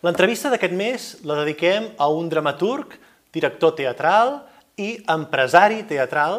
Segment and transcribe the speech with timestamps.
[0.00, 2.94] L'entrevista d'aquest mes la dediquem a un dramaturg,
[3.36, 4.38] director teatral
[4.80, 6.38] i empresari teatral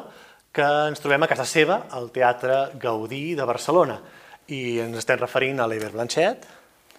[0.52, 4.00] que ens trobem a casa seva, al Teatre Gaudí de Barcelona.
[4.50, 6.48] I ens estem referint a l'Eber Blanchet.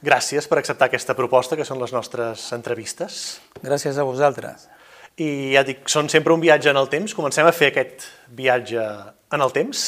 [0.06, 3.19] Gràcies per acceptar aquesta proposta, que són les nostres entrevistes.
[3.58, 4.69] Gràcies a vosaltres.
[5.19, 7.15] I ja dic, són sempre un viatge en el temps.
[7.19, 8.87] Comencem a fer aquest viatge
[9.35, 9.85] en el temps.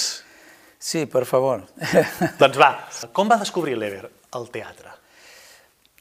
[0.77, 1.65] Sí, per favor.
[2.43, 2.75] doncs va,
[3.15, 4.05] com va descobrir l'Eber
[4.37, 5.04] el teatre?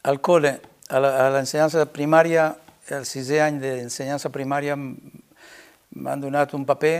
[0.03, 0.57] Al col·le,
[0.91, 0.99] a
[1.31, 2.49] l'ensenyança primària,
[2.91, 6.97] el sisè any d'ensenyança primària, m'han donat un paper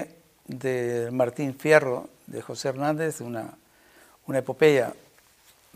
[0.48, 3.44] de Martín Fierro, de José Hernández, una,
[4.28, 4.94] una epopeia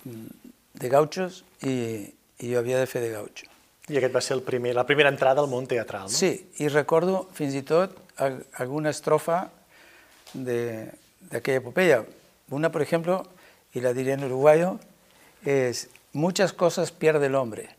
[0.03, 2.07] de gauchos i,
[2.39, 3.51] i jo havia de fer de gaucho.
[3.91, 6.15] I aquest va ser el primer, la primera entrada al món teatral, no?
[6.15, 9.45] Sí, i recordo fins i tot alguna estrofa
[10.33, 12.01] d'aquella epopeia.
[12.51, 13.25] Una, por ejemplo,
[13.73, 14.79] y la diré en uruguayo,
[15.45, 17.69] es muchas cosas pierde el hombre,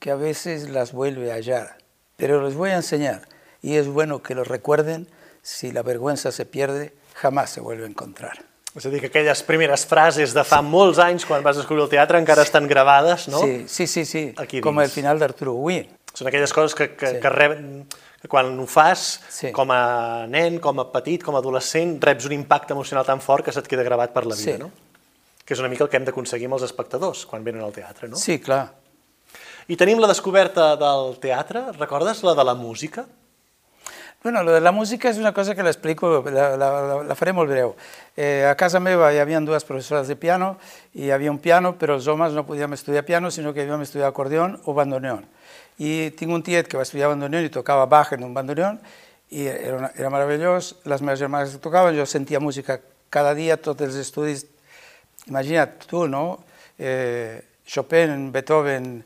[0.00, 1.76] que a veces las vuelve a hallar,
[2.16, 3.28] pero les voy a enseñar,
[3.62, 5.06] y es bueno que lo recuerden,
[5.42, 8.42] si la vergüenza se pierde, jamás se vuelve a encontrar.
[8.74, 11.90] És a dir, que aquelles primeres frases de fa molts anys, quan vas descobrir el
[11.92, 13.38] teatre, encara estan gravades, no?
[13.38, 14.22] Sí, sí, sí, sí.
[14.34, 15.84] Aquí com el final d'Arturo Uí.
[16.10, 17.20] Són aquelles coses que, que, sí.
[17.22, 17.68] que, reben,
[18.18, 19.52] que quan ho fas, sí.
[19.54, 23.46] com a nen, com a petit, com a adolescent, reps un impacte emocional tan fort
[23.46, 24.58] que se't queda gravat per la vida, sí.
[24.58, 24.72] no?
[25.44, 28.08] Que és una mica el que hem d'aconseguir amb els espectadors quan venen al teatre,
[28.08, 28.20] no?
[28.20, 28.70] Sí, clar.
[29.68, 33.06] I tenim la descoberta del teatre, recordes la de la música?
[34.24, 36.68] Bueno, lo de la música és una cosa que l'explico, la, la,
[37.04, 37.74] la faré molt breu.
[38.16, 40.54] Eh, a casa meva hi havia dues professores de piano
[40.94, 43.84] i hi havia un piano, però els homes no podíem estudiar piano, sinó que havíem
[43.84, 45.26] estudiar acordeón o bandoneón.
[45.76, 48.80] I tinc un tiet que va estudiar bandoneón i tocava Bach en un bandoneón
[49.28, 50.72] i era, una, era meravellós.
[50.88, 52.80] Les meves germanes tocaven, jo sentia música
[53.12, 54.46] cada dia, tots els estudis.
[55.30, 56.44] Imagina't tu, no?
[56.78, 59.04] Eh, Chopin, Beethoven,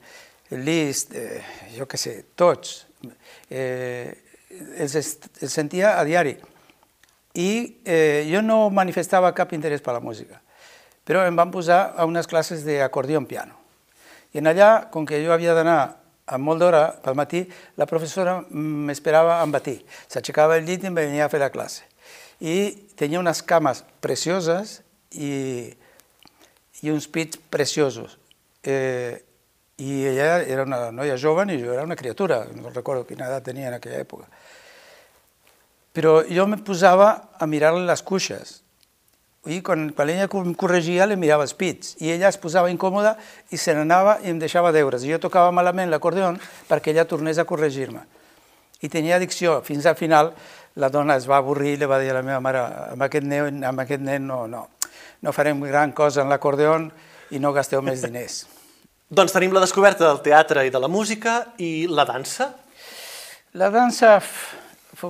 [0.51, 1.43] Liszt, eh,
[1.77, 2.87] jo què sé, tots.
[3.51, 4.11] Eh,
[4.81, 6.35] els, els sentia a diari.
[7.39, 7.51] I
[7.85, 10.41] eh, jo no manifestava cap interès per la música,
[11.07, 13.55] però em van posar a unes classes d'acordió en piano.
[14.35, 15.79] I en allà, com que jo havia d'anar
[16.29, 17.45] a molt d'hora pel matí,
[17.79, 19.79] la professora m'esperava en matí.
[20.11, 21.87] S'aixecava el llit i em venia a fer la classe.
[22.41, 24.81] I tenia unes cames precioses
[25.13, 25.73] i,
[26.83, 28.19] i uns pits preciosos.
[28.63, 29.25] Eh,
[29.79, 33.45] I ella era una noia jove i jo era una criatura, no recordo quina edat
[33.47, 34.27] tenia en aquella època.
[35.95, 38.57] Però jo me posava a mirar-li les cuixes.
[39.47, 41.95] I quan, quan ella em corregia, li mirava els pits.
[42.03, 43.15] I ella es posava incòmoda
[43.55, 45.07] i se n'anava i em deixava deures.
[45.07, 46.35] I jo tocava malament l'acordeó
[46.69, 48.03] perquè ella tornés a corregir-me.
[48.83, 49.61] I tenia addicció.
[49.63, 50.35] Fins al final
[50.79, 52.61] la dona es va avorrir i li va dir a la meva mare
[52.93, 54.67] amb aquest nen, amb aquest nen no, no,
[55.23, 56.77] no farem gran cosa en l'acordeó
[57.31, 58.47] i no gasteu més diners.
[59.09, 62.53] Doncs tenim la descoberta del teatre i de la música i la dansa.
[63.55, 64.19] La dansa...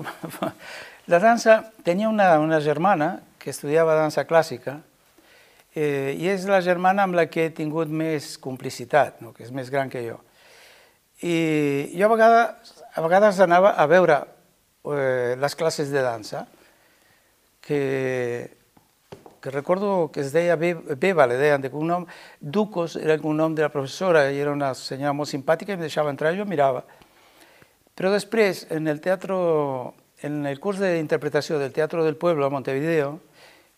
[1.09, 1.63] La dansa...
[1.81, 4.75] Tenia una, una germana que estudiava dansa clàssica
[5.73, 9.33] eh, i és la germana amb la que he tingut més complicitat, no?
[9.33, 10.19] que és més gran que jo.
[11.25, 16.45] I jo a vegades, a vegades anava a veure eh, les classes de dansa,
[17.65, 18.58] que
[19.49, 22.05] que recordo que es deia Beba, le deien de cognom,
[22.41, 25.85] Ducos era el cognom de la professora, i era una senyora molt simpàtica i em
[25.87, 26.83] deixava entrar, jo mirava.
[27.97, 33.21] Però després, en el teatro, en el curs d'interpretació del Teatro del Pueblo a Montevideo,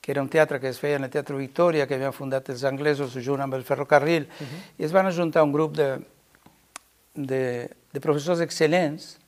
[0.01, 2.65] que era un teatre que es feia en el Teatre Victoria, que havien fundat els
[2.65, 4.63] anglesos junt amb el ferrocarril, uh -huh.
[4.79, 6.01] i es van ajuntar un grup de,
[7.15, 9.19] de, de professors excel·lents,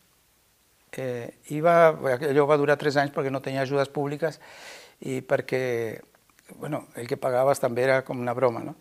[0.97, 4.41] eh, i va, allò va durar tres anys perquè no tenia ajudes públiques
[5.01, 6.01] i perquè
[6.59, 8.77] bueno, el que pagaves també era com una broma, no?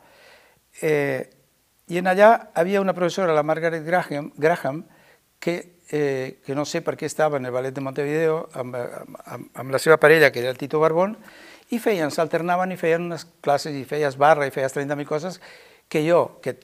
[0.81, 1.29] Eh,
[1.91, 4.85] I en allà havia una professora, la Margaret Graham, Graham
[5.39, 9.49] que, eh, que no sé per què estava en el ballet de Montevideo amb, amb,
[9.51, 11.17] amb la seva parella, que era el Tito Barbón,
[11.71, 15.41] i feien, s'alternaven i feien unes classes i feies barra i feies 30.000 coses
[15.91, 16.55] que jo, que,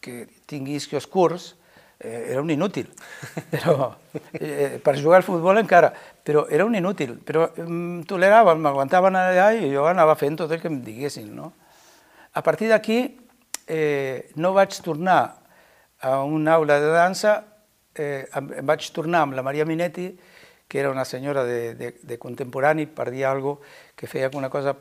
[0.00, 1.57] que tinguis que curs,
[1.98, 2.88] eh, era un inútil,
[3.50, 3.96] però
[4.32, 5.92] eh, per jugar al futbol encara,
[6.22, 10.62] però era un inútil, però mm, toleraven, m'aguantaven allà i jo anava fent tot el
[10.62, 11.34] que em diguessin.
[11.34, 11.52] No?
[12.32, 13.18] A partir d'aquí
[13.66, 15.20] eh, no vaig tornar
[16.00, 17.42] a una aula de dansa,
[17.98, 20.12] eh, em vaig tornar amb la Maria Minetti,
[20.68, 24.50] que era una senyora de, de, de contemporani, per dir alguna cosa, que feia una
[24.52, 24.76] cosa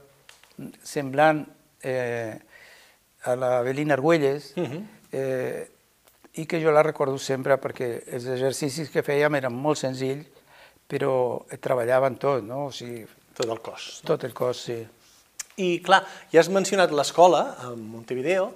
[0.84, 1.46] semblant
[1.82, 2.38] eh,
[3.24, 4.84] a la Belina Argüelles, uh -huh.
[5.12, 5.72] eh,
[6.38, 10.28] i que jo la recordo sempre perquè els exercicis que fèiem eren molt senzills,
[10.88, 12.68] però treballaven tot, no?
[12.68, 13.04] O sigui,
[13.36, 13.90] tot el cos.
[14.08, 14.78] Tot el cos, sí.
[15.58, 18.52] I clar, ja has mencionat l'escola, a Montevideo,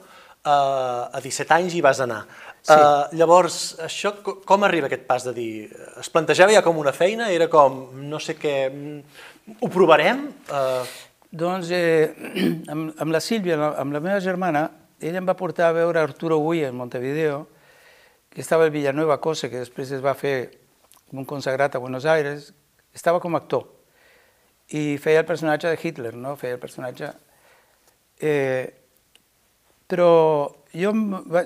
[0.45, 2.21] eh, a 17 anys hi vas anar.
[2.61, 2.75] Sí.
[2.77, 5.53] Uh, llavors, això com arriba aquest pas de dir...
[5.97, 7.31] Es plantejava ja com una feina?
[7.33, 8.57] Era com, no sé què,
[9.57, 10.27] ho provarem?
[10.45, 10.83] Uh...
[11.31, 12.11] Doncs eh,
[12.73, 14.65] amb, amb la Sílvia, amb la meva germana,
[15.01, 17.45] ella em va portar a veure Arturo Gui en Montevideo,
[18.31, 20.35] que estava al Villanueva Cosa, que després es va fer
[21.11, 22.53] un consagrat a Buenos Aires,
[22.95, 23.67] estava com a actor
[24.71, 26.37] i feia el personatge de Hitler, no?
[26.39, 27.11] feia el personatge...
[28.21, 28.77] Eh,
[29.91, 30.07] però
[30.71, 30.91] jo,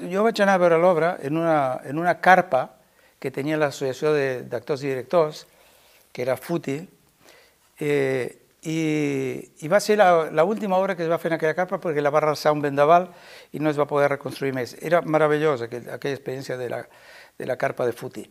[0.05, 2.75] jo vaig anar a veure l'obra en, una, en una carpa
[3.17, 4.11] que tenia l'associació
[4.45, 5.39] d'actors i directors,
[6.13, 6.75] que era FUTI,
[7.81, 8.79] eh, i,
[9.61, 12.21] i va ser l'última obra que es va fer en aquella carpa perquè la va
[12.21, 13.07] arrasar un vendaval
[13.53, 14.75] i no es va poder reconstruir més.
[14.81, 16.81] Era meravellosa aquell, aquella experiència de la,
[17.37, 18.25] de la carpa de FUTI.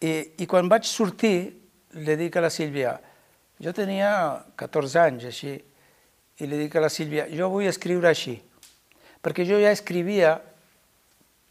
[0.00, 1.36] I, I quan vaig sortir,
[1.98, 2.98] li dic a la Sílvia,
[3.58, 4.10] jo tenia
[4.60, 5.56] 14 anys així,
[6.38, 8.38] i li dic a la Sílvia, jo vull escriure així
[9.22, 10.38] perquè jo ja escrivia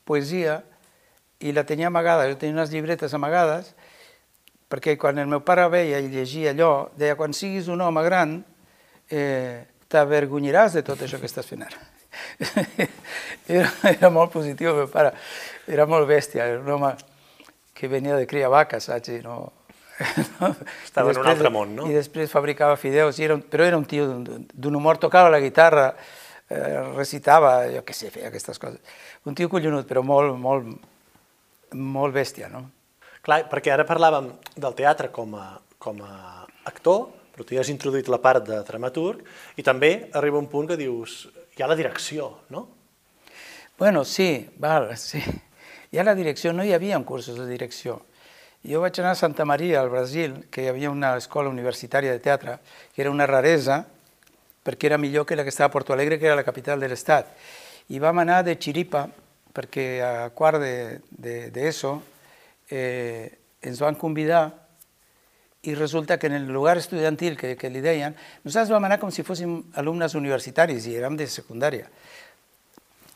[0.07, 0.62] poesia
[1.44, 3.74] i la tenia amagada, jo tenia unes llibretes amagades,
[4.71, 8.39] perquè quan el meu pare veia i llegia allò, deia, quan siguis un home gran,
[9.09, 11.85] eh, t'avergonyiràs de tot això que estàs fent ara.
[13.57, 15.13] era, era molt positiu, el meu pare,
[15.67, 16.95] era molt bèstia, era un home
[17.77, 19.13] que venia de criar vaques, saps?
[19.13, 19.39] I no,
[19.97, 21.87] Estava després, en un altre món, no?
[21.89, 25.39] I després fabricava fideus, i era un, però era un tio d'un humor, tocava la
[25.41, 25.87] guitarra,
[26.49, 28.97] eh, recitava, jo què sé, feia aquestes coses.
[29.25, 30.69] Un tio collonut, però molt, molt,
[31.73, 32.67] molt bèstia, no?
[33.27, 35.50] Clar, perquè ara parlàvem del teatre com a,
[35.83, 39.19] com a actor, però tu ja has introduït la part de dramaturg,
[39.59, 41.25] i també arriba un punt que dius,
[41.57, 42.63] hi ha la direcció, no?
[43.77, 45.19] Bueno, sí, val, sí.
[45.91, 48.00] Hi ha la direcció, no hi havia cursos de direcció.
[48.63, 52.23] Jo vaig anar a Santa Maria, al Brasil, que hi havia una escola universitària de
[52.23, 52.57] teatre,
[52.95, 53.83] que era una raresa,
[54.63, 56.95] perquè era millor que la que estava a Porto Alegre, que era la capital de
[56.95, 57.35] l'estat.
[57.91, 59.09] I vam anar de Xiripa,
[59.51, 62.16] perquè a quart d'ESO de, de,
[62.69, 64.67] eh, ens van convidar
[65.67, 68.15] i resulta que en el lugar estudiantil que, que li deien,
[68.45, 71.89] nosaltres vam anar com si fóssim alumnes universitaris i érem de secundària.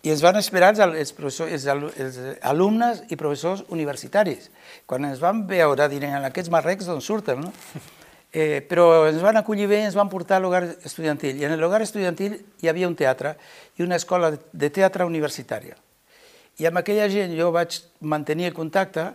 [0.02, 4.50] I ens van esperar els, els, els, els alumnes i professors universitaris.
[4.90, 7.54] Quan ens van veure, diren, aquests marrecs d'on surten, no?
[8.32, 11.36] Eh, però ens van acollir bé i ens van portar a l'hogar estudiantil.
[11.36, 13.34] I en l'hogar estudiantil hi havia un teatre
[13.76, 15.76] i una escola de teatre universitària.
[16.56, 19.10] I amb aquella gent jo vaig mantenir el contacte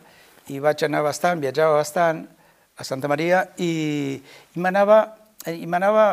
[0.48, 2.26] i vaig anar bastant, viatjava bastant
[2.76, 4.20] a Santa Maria i,
[4.54, 6.10] i m'anava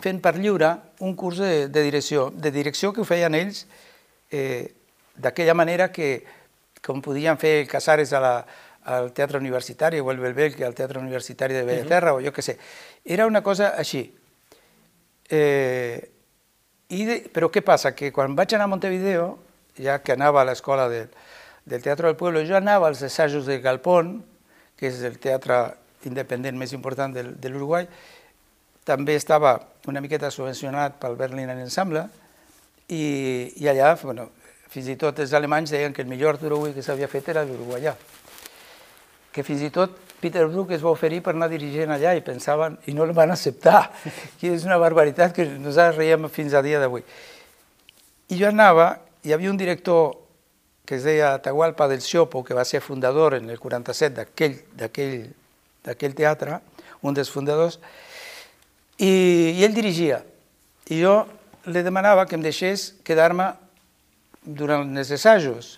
[0.00, 0.72] fent per lliure
[1.04, 3.66] un curs de, de direcció, de direcció que ho feien ells
[4.30, 4.74] eh,
[5.18, 6.22] d'aquella manera que,
[6.84, 8.34] com podien fer Casares a la,
[8.88, 12.22] al Teatre Universitari o el Belbel al Teatre Universitari de Bellaterra uh -huh.
[12.22, 12.58] o jo què sé.
[13.04, 14.14] Era una cosa així.
[15.28, 16.10] Eh,
[16.88, 17.94] i de, però què passa?
[17.94, 19.38] Que quan vaig anar a Montevideo,
[19.76, 21.08] ja que anava a l'escola de,
[21.68, 24.22] del Teatre del Pueblo, jo anava als assajos de Galpón,
[24.78, 25.60] que és el teatre
[26.08, 27.88] independent més important de, de l'Uruguai,
[28.88, 29.58] també estava
[29.90, 32.06] una miqueta subvencionat pel Berlin Ensemble,
[32.88, 33.04] i,
[33.60, 34.30] i allà, bueno,
[34.72, 37.94] fins i tot els alemanys deien que el millor d'Uruguai que s'havia fet era l'uruguaià
[39.38, 42.74] que fins i tot Peter Brook es va oferir per anar dirigent allà i pensaven,
[42.90, 43.84] i no el van acceptar,
[44.40, 47.04] que és una barbaritat que nosaltres reiem fins a dia d'avui.
[48.34, 50.16] I jo anava, hi havia un director
[50.88, 54.24] que es deia Atahualpa del Siopo, que va ser fundador en el 47
[54.80, 56.62] d'aquell teatre,
[57.04, 57.76] un dels fundadors,
[58.96, 59.12] i,
[59.60, 60.22] i ell dirigia.
[60.88, 61.12] I jo
[61.68, 63.50] li demanava que em deixés quedar-me
[64.40, 65.74] durant els assajos,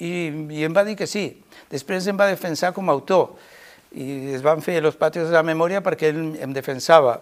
[0.00, 1.26] i, i em va dir que sí.
[1.68, 3.36] Després em va defensar com a autor
[3.92, 7.18] i es van fer els patios de la memòria perquè ell em defensava,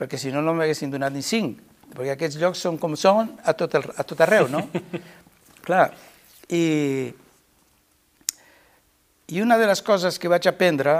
[0.00, 1.60] perquè si no no m'haguessin donat ni cinc,
[1.92, 4.64] perquè aquests llocs són com són a tot, el, a tot arreu, no?
[5.68, 5.90] Clar,
[6.48, 7.14] i,
[9.28, 10.98] i una de les coses que vaig aprendre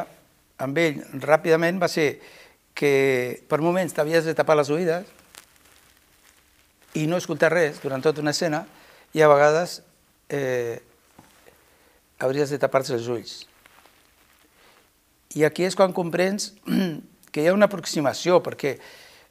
[0.65, 2.09] amb ell ràpidament va ser
[2.75, 5.07] que per moments t'havies de tapar les oïdes
[6.95, 8.65] i no escoltar res durant tota una escena
[9.15, 9.81] i a vegades
[10.29, 10.79] eh,
[12.19, 13.35] hauries de tapar-se els ulls.
[15.35, 16.53] I aquí és quan comprens
[17.33, 18.77] que hi ha una aproximació, perquè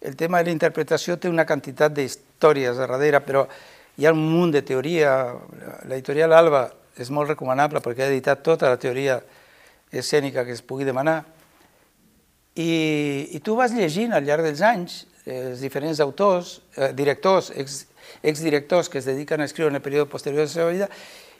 [0.03, 3.45] el tema de la interpretació té una quantitat d'històries darrere, però
[3.97, 5.13] hi ha un munt de teoria.
[5.89, 6.65] L'editorial Alba
[6.97, 9.19] és molt recomanable perquè ha editat tota la teoria
[9.91, 11.23] escènica que es pugui demanar.
[12.55, 17.49] I, i tu vas llegint al llarg dels anys eh, els diferents autors, eh, directors,
[17.57, 17.87] ex,
[18.21, 20.89] exdirectors que es dediquen a escriure en el període posterior de la seva vida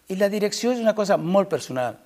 [0.09, 1.99] i la direcció és una cosa molt personal,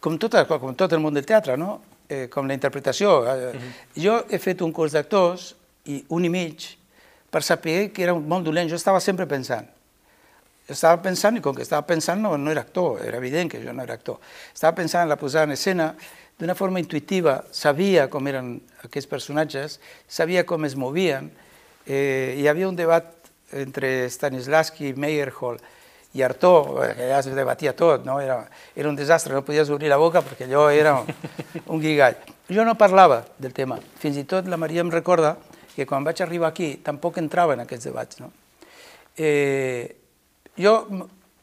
[0.00, 1.80] com tot, com tot el món del teatre, no?
[2.10, 3.20] eh, com la interpretació.
[3.20, 3.54] Uh eh, -huh.
[3.54, 3.72] Mhm.
[4.02, 5.54] Jo he fet un curs d'actors,
[5.84, 6.76] i un i mig,
[7.30, 8.70] per saber que era molt dolent.
[8.70, 9.68] Jo estava sempre pensant,
[10.68, 13.74] estava pensant, i com que estava pensant no, no era actor, era evident que jo
[13.74, 14.20] no era actor,
[14.54, 15.94] estava pensant en la posada en escena
[16.40, 18.54] d'una forma intuitiva, sabia com eren
[18.86, 21.28] aquests personatges, sabia com es movien,
[21.86, 23.12] eh, hi havia un debat
[23.52, 25.60] entre Stanislavski, Meyerhold
[26.14, 28.18] i Artaud, que ja es debatia tot, no?
[28.22, 28.40] era,
[28.74, 31.12] era un desastre, no podies obrir la boca perquè allò era un,
[31.66, 32.16] un guigall.
[32.50, 35.36] Jo no parlava del tema, fins i tot la Maria em recorda
[35.74, 38.20] que quan vaig arribar aquí tampoc entrava en aquests debats.
[38.20, 38.30] No?
[39.16, 39.96] Eh,
[40.58, 40.74] jo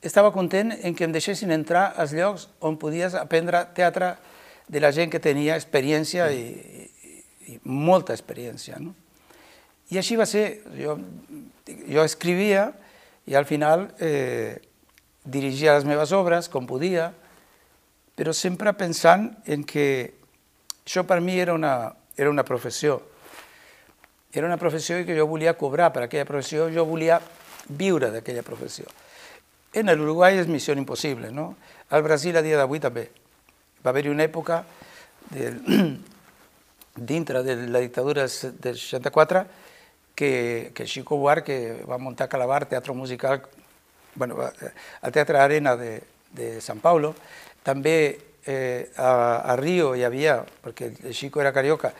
[0.01, 4.15] estava content en que em deixessin entrar als llocs on podies aprendre teatre
[4.67, 7.19] de la gent que tenia experiència i, i,
[7.53, 8.79] i molta experiència.
[8.83, 8.93] No?
[9.91, 10.61] I així va ser.
[10.75, 10.97] Jo,
[11.87, 12.71] jo escrivia
[13.27, 14.59] i al final eh,
[15.23, 17.11] dirigia les meves obres com podia,
[18.15, 19.87] però sempre pensant en que
[20.87, 23.01] això per mi era una, era una professió.
[24.33, 27.21] Era una professió que jo volia cobrar per aquella professió, jo volia
[27.69, 28.85] viure d'aquella professió.
[29.73, 31.55] En l'Uruguai és missió impossible, no?
[31.89, 33.07] Al Brasil a dia d'avui també.
[33.83, 34.63] Va haver-hi una època
[35.31, 35.61] del,
[37.11, 39.45] dintre de la dictadura del 64
[40.15, 43.43] que, que Chico Buarque va muntar Calabar, teatre musical,
[44.15, 46.01] bueno, al Teatre Arena de,
[46.33, 47.13] de San Paulo.
[47.63, 48.17] També
[48.47, 51.93] eh, a, a Rio hi havia, perquè Chico era carioca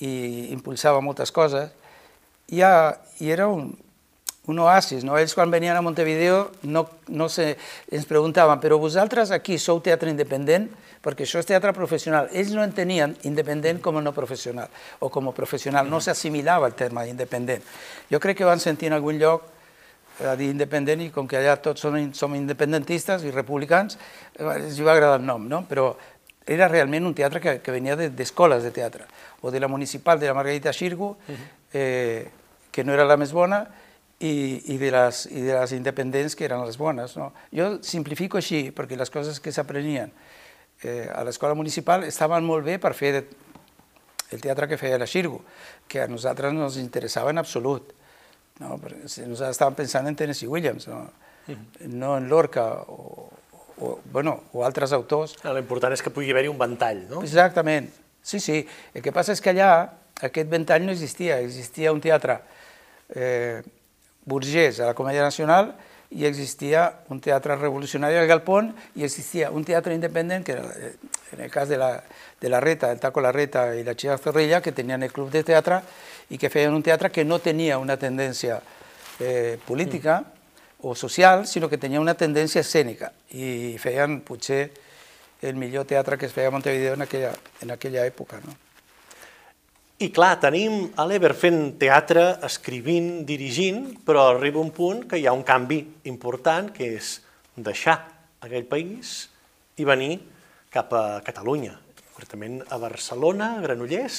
[0.00, 1.70] i impulsava moltes coses,
[2.48, 3.70] i, ha, i era un,
[4.46, 5.04] un oasis.
[5.04, 5.18] No?
[5.18, 7.54] Ells quan venien a Montevideo no, no se,
[7.90, 10.70] ens preguntaven, però vosaltres aquí sou teatre independent?
[11.04, 12.30] perquè això és teatre professional.
[12.32, 14.70] Ells no entenien independent com a no professional,
[15.04, 17.64] o com a professional, no s'assimilava el terme independent.
[18.10, 19.50] Jo crec que van sentir en algun lloc
[20.24, 23.98] a dir independent i com que allà tots som, som independentistes i republicans,
[24.38, 25.64] eh, els va agradar el nom, no?
[25.68, 25.90] però
[26.46, 29.06] era realment un teatre que, que venia d'escoles de, de teatre,
[29.40, 31.14] o de la municipal de la Margarita Xirgu,
[31.72, 32.28] eh,
[32.70, 33.64] que no era la més bona,
[34.20, 37.16] i, i, de les, i de les independents que eren les bones.
[37.18, 37.32] No?
[37.54, 40.12] Jo simplifico així, perquè les coses que s'aprenien
[40.82, 43.24] eh, a l'escola municipal estaven molt bé per fer de,
[44.34, 45.42] el teatre que feia la Xirgo,
[45.88, 47.92] que a nosaltres no ens interessava en absolut.
[48.60, 48.78] No?
[48.82, 51.04] Perquè nosaltres estàvem pensant en Tennessee Williams, no,
[51.90, 53.28] no en Lorca o,
[53.80, 55.36] o, bueno, o altres autors.
[55.56, 57.22] L'important és que pugui haver-hi un ventall, no?
[57.26, 57.90] Exactament,
[58.22, 58.62] sí, sí.
[58.94, 59.70] El que passa és que allà
[60.22, 62.38] aquest ventall no existia, existia un teatre
[63.14, 63.62] eh,
[64.24, 65.74] burgès a la Comèdia Nacional
[66.14, 70.94] i existia un teatre revolucionari al Galpón i existia un teatre independent, que era, eh,
[71.32, 72.04] en el cas de la,
[72.40, 75.42] de la Reta, el Taco Larreta i la Chica Ferrella, que tenien el club de
[75.42, 75.82] teatre
[76.30, 78.60] i que feien un teatre que no tenia una tendència
[79.18, 80.33] eh, política mm.
[80.84, 84.66] O social, sinó que tenia una tendència escènica i feien potser
[85.40, 87.32] el millor teatre que es feia a Montevideo en aquella,
[87.64, 88.40] en aquella època.
[88.44, 88.52] No?
[90.04, 95.24] I clar, tenim a l'Eber fent teatre, escrivint, dirigint, però arriba un punt que hi
[95.24, 97.14] ha un canvi important, que és
[97.56, 97.96] deixar
[98.44, 99.14] aquell país
[99.80, 100.18] i venir
[100.74, 101.78] cap a Catalunya,
[102.10, 104.18] concretament a Barcelona, a Granollers.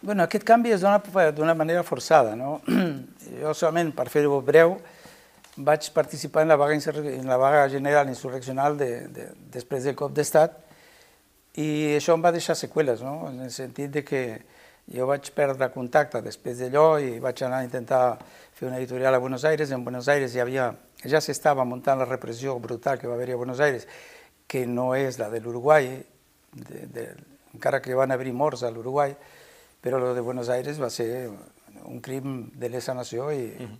[0.00, 2.34] Bueno, aquest canvi es dona d'una manera forçada.
[2.34, 2.58] No?
[3.42, 4.78] Jo solament, per fer-ho breu,
[5.56, 10.12] vaig participar en la vaga, en la vaga general insurreccional de, de, després del cop
[10.12, 10.58] d'estat
[11.56, 13.30] i això em va deixar seqüeles, no?
[13.30, 14.22] en el sentit de que
[14.92, 18.02] jo vaig perdre contacte després d'allò i vaig anar a intentar
[18.54, 19.72] fer una editorial a Buenos Aires.
[19.72, 20.68] En Buenos Aires ja, havia,
[21.02, 23.88] ja s'estava muntant la repressió brutal que va haver-hi a Buenos Aires,
[24.46, 25.90] que no és la de l'Uruguai,
[27.56, 29.16] encara que van haver-hi morts a l'Uruguai,
[29.80, 31.30] però lo de Buenos Aires va ser
[31.86, 33.78] un crim de lesa nació i, uh -huh.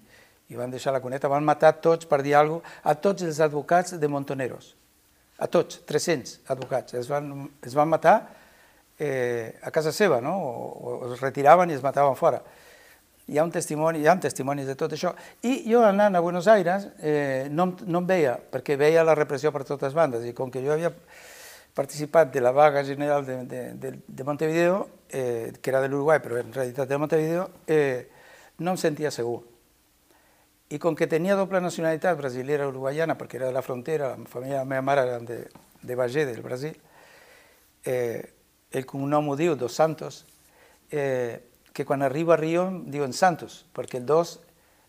[0.49, 1.29] I van deixar la cuneta.
[1.29, 4.75] Van matar tots, per dir alguna cosa, a tots els advocats de Montoneros.
[5.38, 6.95] A tots, 300 advocats.
[6.97, 8.17] Es van, es van matar
[8.99, 10.37] eh, a casa seva, no?
[10.38, 12.41] o, o es retiraven i es mataven fora.
[13.26, 15.11] Hi ha un testimoni, hi ha testimonis de tot això.
[15.43, 19.50] I jo anant a Buenos Aires eh, no, no em veia, perquè veia la repressió
[19.53, 20.93] per totes bandes, i com que jo havia
[21.76, 26.23] participat de la vaga general de, de, de, de Montevideo, eh, que era de l'Uruguai,
[26.25, 28.09] però en realitat de Montevideo, eh,
[28.62, 29.43] no em sentia segur.
[30.68, 34.30] I com que tenia doble nacionalitat brasilera i uruguaiana, perquè era de la frontera, la
[34.30, 35.44] família de la meva mare era de,
[35.82, 36.75] de Bagé, del Brasil,
[37.85, 38.32] eh,
[38.73, 40.25] el cognom ho diu, Dos Santos,
[40.90, 41.38] eh,
[41.73, 44.38] que quan arriba a Rio diuen Santos, perquè el dos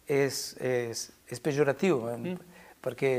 [0.07, 2.57] és, és, és pejoratiu, eh, mm.
[2.81, 3.11] perquè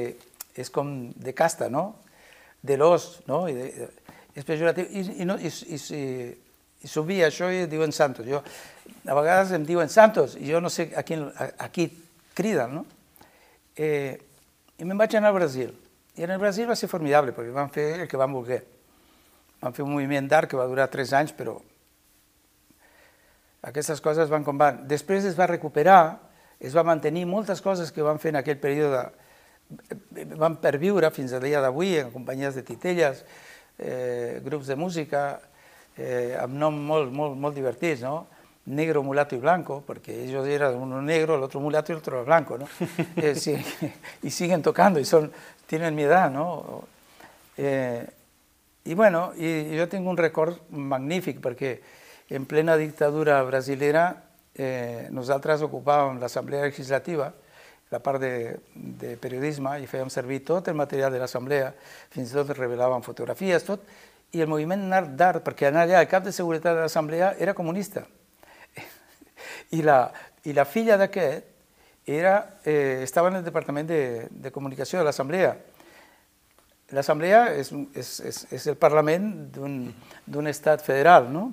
[0.59, 2.01] és com de casta, no?
[2.65, 3.45] De l'os, no?
[3.47, 3.89] I de,
[4.35, 4.89] és pejoratiu.
[4.89, 6.03] I, i, no, i, i, i,
[6.83, 8.27] i subia això i diuen Santos.
[8.27, 8.43] Jo,
[9.05, 11.87] a vegades em diuen Santos i jo no sé a qui, a, a qui
[12.39, 12.85] criden, no?
[13.75, 14.15] Eh,
[14.79, 15.75] I me'n vaig anar al Brasil.
[16.19, 18.63] I en el Brasil va ser formidable, perquè van fer el que van voler.
[19.59, 21.59] Vam fer un moviment d'art que va durar tres anys, però
[23.67, 24.85] aquestes coses van com van.
[24.91, 26.19] Després es va recuperar,
[26.63, 29.09] es va mantenir moltes coses que van fer en aquell període
[30.39, 33.25] vam perviure fins al dia d'avui en companyies de titelles,
[33.79, 35.41] eh, grups de música,
[35.97, 38.27] eh, amb noms molt, molt, molt divertits, no?
[38.69, 42.25] Negro, mulato y blanco, porque ellos eran uno negro, el otro mulato y el otro
[42.25, 42.67] blanco, ¿no?
[43.17, 43.57] eh, sí,
[44.23, 45.33] y siguen tocando y son,
[45.67, 46.85] tienen mi edad, ¿no?
[47.57, 48.07] Eh,
[48.85, 51.81] y bueno, y yo tengo un récord magnífic perquè
[52.31, 57.33] en plena dictadura brasilera eh, nosaltres ocupàvem l'Assemblea Legislativa,
[57.91, 61.73] la part de, de periodisme, i fèiem servir tot el material de l'Assemblea,
[62.13, 63.85] fins i tot revelàvem fotografies, tot,
[64.33, 68.05] i el moviment d'art, perquè allà el cap de seguretat de l'Assemblea era comunista.
[69.77, 70.01] I la,
[70.49, 71.57] i la filla d'aquest
[72.09, 75.53] eh, estava en el Departament de, de Comunicació de l'Assemblea.
[76.97, 81.51] L'Assemblea és, és, és, és el Parlament d'un estat federal, no?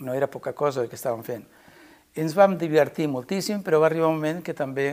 [0.00, 1.44] No era poca cosa el que estàvem fent.
[2.16, 4.88] Ens vam divertir moltíssim, però va arribar un moment que també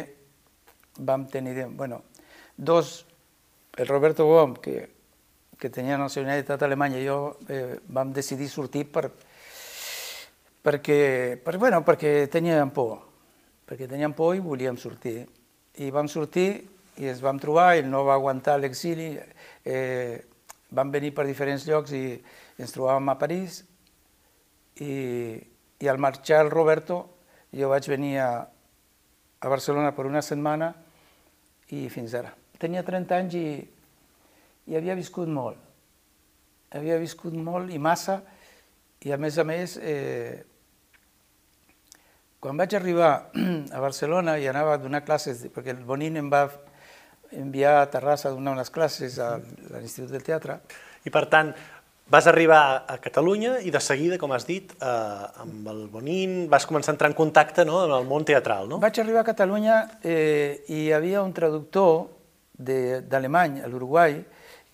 [1.00, 2.04] vam tenir, bueno,
[2.58, 3.06] dos,
[3.78, 4.90] el Roberto Gom, que,
[5.58, 9.08] que tenia nacionalitat alemanya, i jo eh, vam decidir sortir per,
[10.70, 13.00] perquè, per, bueno, perquè teníem por,
[13.66, 15.24] perquè teníem por i volíem sortir.
[15.82, 16.62] I vam sortir
[17.02, 19.16] i ens vam trobar, ell no va aguantar l'exili,
[19.66, 20.20] eh,
[20.70, 22.04] vam venir per diferents llocs i
[22.60, 23.64] ens trobàvem a París
[24.84, 25.40] i,
[25.80, 27.00] i al marxar el Roberto
[27.56, 30.70] jo vaig venir a, a Barcelona per una setmana
[31.74, 32.36] i fins ara.
[32.62, 33.48] Tenia 30 anys i,
[34.70, 35.58] i havia viscut molt.
[36.78, 38.20] Havia viscut molt i massa
[39.08, 40.44] i a més a més eh,
[42.40, 43.32] quan vaig arribar
[43.76, 46.48] a Barcelona i anava a donar classes, perquè el Bonin em va
[47.32, 50.60] enviar a Terrassa a donar unes classes a l'Institut del Teatre.
[51.06, 51.54] I per tant,
[52.10, 56.66] Vas arribar a Catalunya i de seguida, com has dit, eh, amb el Bonin, vas
[56.66, 58.80] començar a entrar en contacte no, amb el món teatral, no?
[58.82, 62.08] Vaig arribar a Catalunya eh, i hi havia un traductor
[62.58, 64.18] d'alemany a l'Uruguai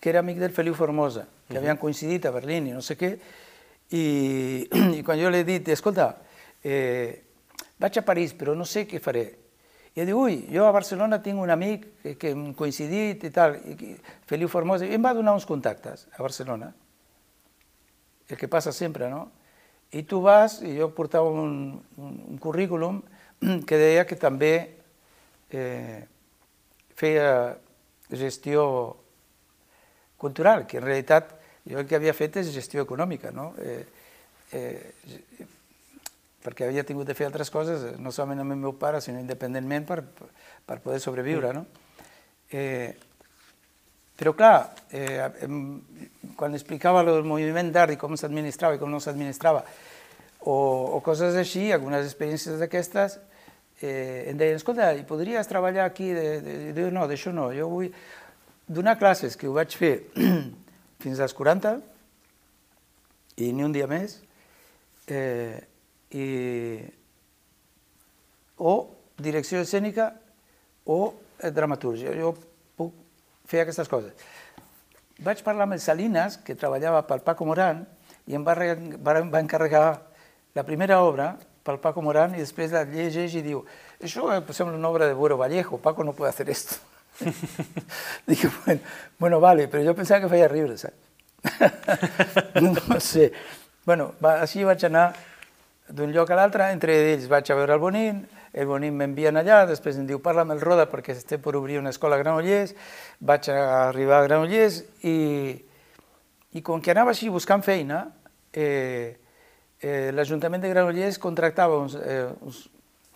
[0.00, 1.58] que era amic del Feliu Formosa, que uh -huh.
[1.58, 3.18] havien coincidit a Berlín i no sé què,
[3.90, 4.66] i,
[4.98, 6.16] i quan jo li he dit, escolta,
[6.64, 7.25] eh,
[7.82, 9.26] vaig a París, però no sé què faré.
[9.96, 13.56] I diu, ui, jo a Barcelona tinc un amic que, que hem coincidit i tal,
[13.56, 13.94] i,
[14.28, 16.72] Feliu Formosa, i em va donar uns contactes a Barcelona
[18.28, 19.30] el que passa sempre, no?
[19.94, 23.00] I tu vas, i jo portava un, un, un currículum
[23.68, 24.52] que deia que també
[25.54, 26.02] eh,
[26.98, 27.56] feia
[28.10, 28.64] gestió
[30.18, 31.36] cultural, que en realitat
[31.66, 33.52] jo el que havia fet és gestió econòmica, no?
[33.62, 33.84] Eh,
[34.52, 35.46] eh,
[36.46, 39.86] perquè havia tingut de fer altres coses, no solament amb el meu pare, sinó independentment
[39.88, 40.00] per,
[40.66, 41.66] per poder sobreviure, no?
[42.54, 42.94] Eh,
[44.16, 45.26] però clar, eh,
[46.38, 49.64] quan explicava el moviment d'art i com s'administrava i com no s'administrava,
[50.46, 50.54] o,
[50.96, 53.18] o coses així, algunes experiències d'aquestes,
[53.82, 56.12] eh, em deien, escolta, i podries treballar aquí?
[56.14, 57.90] De, de, de, de, no, d'això no, jo vull
[58.66, 59.94] donar classes, que ho vaig fer
[61.02, 61.76] fins als 40,
[63.42, 64.20] i ni un dia més,
[65.12, 65.60] eh,
[68.56, 68.74] o
[69.18, 70.12] direcció escènica
[70.86, 71.14] o
[71.52, 72.14] dramatúrgia.
[72.14, 72.34] Jo
[73.46, 74.12] feia aquestes coses.
[75.22, 77.86] Vaig parlar amb el Salinas, que treballava pel Paco Morán,
[78.26, 79.86] i em va, va, va encarregar
[80.56, 81.30] la primera obra
[81.66, 83.62] pel Paco Morán i després la llegeix i diu
[84.02, 86.76] això sembla una obra de Buero Vallejo, Paco no puede hacer esto.
[88.26, 88.80] Dic, bueno,
[89.18, 91.06] bueno, vale, però jo pensava que feia riure, saps?
[92.90, 93.30] no sé.
[93.86, 95.06] Bueno, va, així vaig anar
[95.88, 98.22] d'un lloc a l'altre, entre ells vaig a veure el Bonin,
[98.56, 101.78] el Bonin m'envien allà, després em diu parla amb el Roda perquè estem per obrir
[101.78, 102.74] una escola a Granollers,
[103.20, 105.18] vaig a arribar a Granollers i,
[106.56, 108.06] i com que anava així buscant feina,
[108.52, 109.16] eh,
[109.80, 112.66] eh, l'Ajuntament de Granollers contractava uns, eh, uns,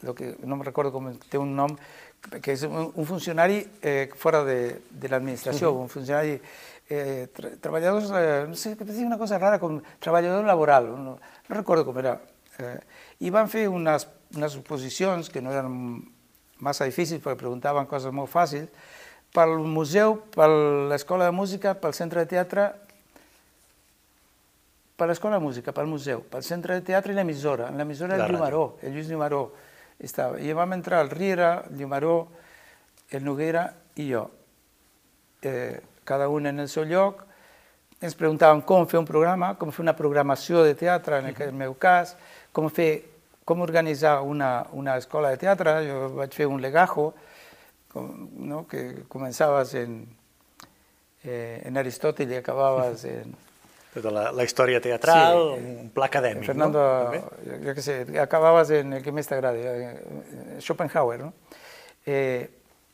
[0.02, 1.74] lo que no me recordo com té un nom,
[2.40, 5.83] que és un, un funcionari eh, fora de, de l'administració, -huh.
[5.83, 6.40] un funcionari
[6.88, 11.85] eh, tra treballadors, eh, no sé, una cosa rara com treballador laboral, no, no recordo
[11.85, 12.20] com era.
[12.61, 12.79] Eh,
[13.27, 15.73] I van fer unes unes oposicions que no eren
[16.62, 18.68] massa difícils perquè preguntaven coses molt fàcils,
[19.35, 20.49] pel museu, per
[20.90, 22.66] l'escola de música, pel centre de teatre,
[24.99, 27.70] per l'escola de música, pel museu, pel centre de teatre i l'emissora.
[27.70, 29.44] En l'emissora el Llumaró, el Lluís Llumaró
[29.99, 30.40] estava.
[30.42, 32.16] I vam entrar el Riera, el Llumaró,
[33.11, 33.64] el Noguera
[33.96, 34.27] i jo.
[35.42, 37.25] Eh, cada un en el seu lloc.
[38.03, 41.79] Ens preguntaven com fer un programa, com fer una programació de teatre, en el meu
[41.79, 42.16] cas,
[42.52, 42.90] com fer
[43.50, 47.08] com organitzar una, una escola de teatre, jo vaig fer un legajo,
[47.90, 48.10] com,
[48.46, 48.62] no?
[48.70, 49.96] que començaves en,
[51.24, 53.34] eh, en Aristòtil i acabaves en...
[53.90, 56.78] Tota la, la història teatral, sí, un pla acadèmic, Fernando,
[57.10, 57.24] no?
[57.42, 61.32] Jo, jo què sé, acabaves en el que més t'agrada, eh, Schopenhauer, no?
[62.06, 62.46] Eh,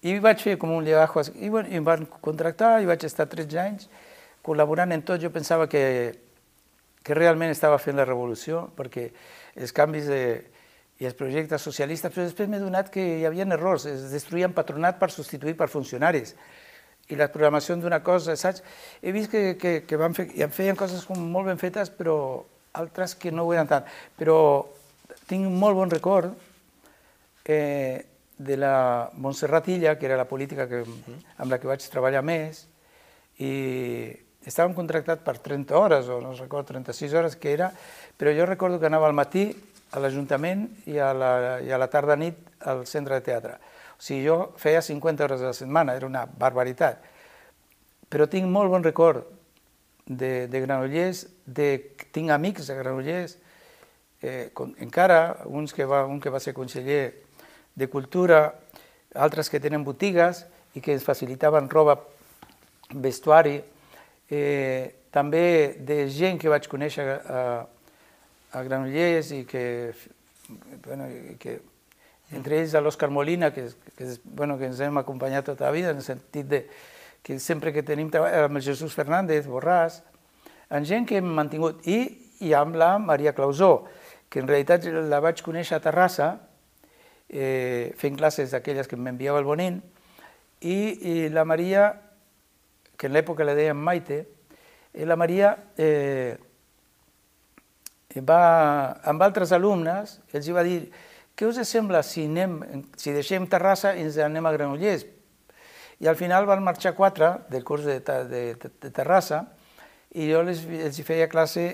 [0.08, 3.28] I vaig fer com un llegajo, i, bueno, i em van contractar, i vaig estar
[3.28, 3.90] 13 anys
[4.46, 5.20] col·laborant en tot.
[5.20, 5.84] Jo pensava que,
[7.04, 9.10] que realment estava fent la revolució, perquè
[9.56, 10.20] els canvis de,
[11.00, 14.98] i els projectes socialistes, però després m'he donat que hi havia errors, es destruïen patronat
[15.00, 16.34] per substituir per funcionaris.
[17.08, 18.64] I la programació d'una cosa, saps?
[19.02, 22.16] He vist que, que, que van fer, i feien coses com molt ben fetes, però
[22.74, 23.86] altres que no ho eren tant.
[24.18, 24.38] Però
[25.28, 26.32] tinc un molt bon record
[27.44, 30.82] eh, de la Montserrat Illa, que era la política que,
[31.36, 32.66] amb la que vaig treballar més,
[33.38, 33.52] i
[34.46, 37.72] estàvem contractats per 30 hores, o no recordo, 36 hores que era,
[38.16, 39.50] però jo recordo que anava al matí
[39.92, 41.32] a l'Ajuntament i, a la,
[41.62, 43.56] i a la tarda nit al centre de teatre.
[43.96, 47.02] O sigui, jo feia 50 hores a la setmana, era una barbaritat.
[48.12, 49.24] Però tinc molt bon record
[50.06, 51.70] de, de Granollers, de,
[52.14, 53.38] tinc amics de Granollers,
[54.22, 57.22] eh, con, encara, uns que va, un que va ser conseller
[57.74, 58.54] de Cultura,
[59.14, 60.44] altres que tenen botigues
[60.76, 61.98] i que ens facilitaven roba,
[62.92, 63.58] vestuari,
[64.30, 67.40] eh, també de gent que vaig conèixer a,
[68.52, 69.64] a Granollers i que,
[70.84, 71.08] bueno,
[71.40, 71.60] que
[72.34, 76.02] entre ells l'Òscar Molina, que, que, bueno, que ens hem acompanyat tota la vida, en
[76.02, 76.62] el sentit de
[77.26, 80.00] que sempre que tenim treball, amb el Jesús Fernández, Borràs,
[80.70, 81.98] amb gent que hem mantingut, i,
[82.42, 83.86] i amb la Maria Clausó,
[84.30, 86.28] que en realitat la vaig conèixer a Terrassa,
[87.30, 89.80] eh, fent classes d'aquelles que m'enviava el Bonin,
[90.62, 91.88] i, i la Maria,
[92.96, 94.24] que en l'època la deien Maite,
[94.96, 96.36] i la Maria eh,
[98.24, 98.40] va,
[99.04, 100.78] amb altres alumnes, els va dir
[101.36, 105.04] què us sembla si, anem, si deixem Terrassa i ens anem a Granollers?
[106.00, 109.42] I al final van marxar quatre del curs de, de, de, de Terrassa
[110.16, 111.68] i jo les, els feia classe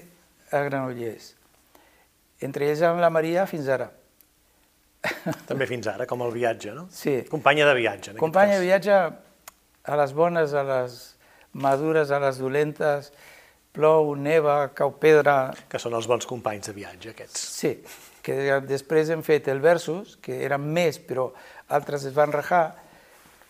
[0.51, 1.33] a Granollers.
[2.43, 3.93] Entre ells amb la Maria fins ara.
[5.47, 6.89] També fins ara, com el viatge, no?
[6.91, 7.21] Sí.
[7.31, 10.99] Companya de viatge, en Companya de viatge a les bones, a les
[11.53, 13.13] madures, a les dolentes,
[13.73, 15.53] plou, neva, cau pedra...
[15.71, 17.47] Que són els bons companys de viatge, aquests.
[17.61, 17.73] Sí,
[18.25, 21.31] que després hem fet el versus, que eren més, però
[21.73, 22.67] altres es van rajar,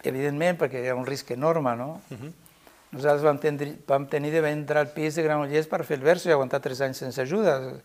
[0.02, 2.00] evidentment, perquè era un risc enorme, no?
[2.10, 2.32] Uh -huh.
[2.92, 6.26] Nosaltres vam, tenir, vam tenir de vendre el pis de Granollers per fer el versus
[6.26, 7.80] i aguantar tres anys sense ajuda.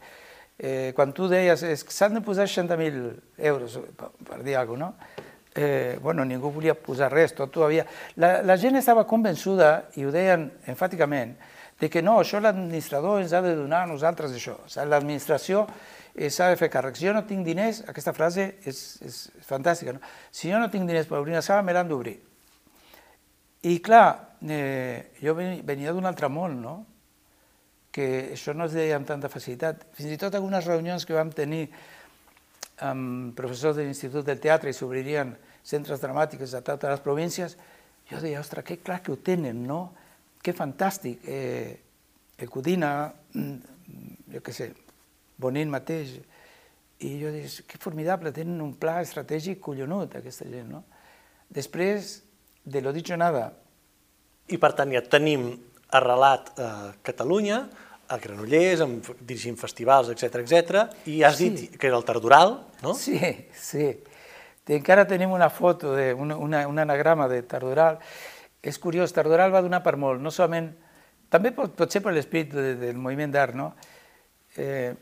[0.59, 4.95] Eh, quan tu deies que s'han de posar 60.000 euros, per, per dir alguna cosa,
[4.97, 5.26] no?
[5.57, 7.87] Eh, bueno, ningú volia posar res, tot ho havia...
[8.21, 11.31] La, la gent estava convençuda, i ho deien enfàticament,
[11.81, 14.53] de que no, això l'administrador ens ha de donar a nosaltres això.
[14.61, 15.63] O sigui, L'administració
[16.13, 17.01] eh, s'ha de fer càrrecs.
[17.01, 19.17] Si jo no tinc diners, aquesta frase és, és
[19.49, 20.13] fantàstica, no?
[20.29, 22.19] si jo no tinc diners per obrir una sala, me l'han d'obrir.
[23.65, 26.77] I clar, eh, jo venia d'un altre món, no?
[27.97, 29.87] que això no es deia amb tanta facilitat.
[29.97, 31.63] Fins i tot algunes reunions que vam tenir
[32.85, 35.33] amb professors de l'Institut del Teatre i s'obririen
[35.65, 37.57] centres dramàtics a totes les províncies,
[38.07, 39.81] jo deia, ostres, que clar que ho tenen, no?
[40.43, 41.25] Que fantàstic.
[41.27, 41.79] Eh,
[42.37, 43.57] el Codina, mm,
[44.33, 44.71] jo què sé,
[45.37, 46.19] Bonin mateix.
[46.99, 50.83] I jo dic, que formidable, tenen un pla estratègic collonut, aquesta gent, no?
[51.49, 52.23] Després,
[52.65, 53.51] de lo dicho nada.
[54.49, 55.51] I per tant ja tenim
[55.91, 56.69] arrelat a
[57.03, 57.67] Catalunya,
[58.07, 60.83] a Granollers, amb, dirigint festivals, etc etc.
[61.09, 61.49] i has sí.
[61.49, 62.93] dit que era el Tardoral, no?
[62.97, 63.19] Sí,
[63.53, 63.89] sí.
[64.67, 68.01] Encara tenim una foto, de, una, una, un anagrama de Tardoral.
[68.61, 70.73] És curiós, Tardoral va donar per molt, no solament...
[71.27, 73.73] També pot, pot ser per l'esprit de, del moviment d'art, no?
[74.55, 74.93] Eh,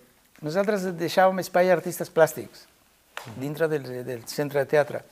[0.42, 2.66] nosaltres deixàvem espai a artistes plàstics
[3.40, 5.04] dintre del, del centre de teatre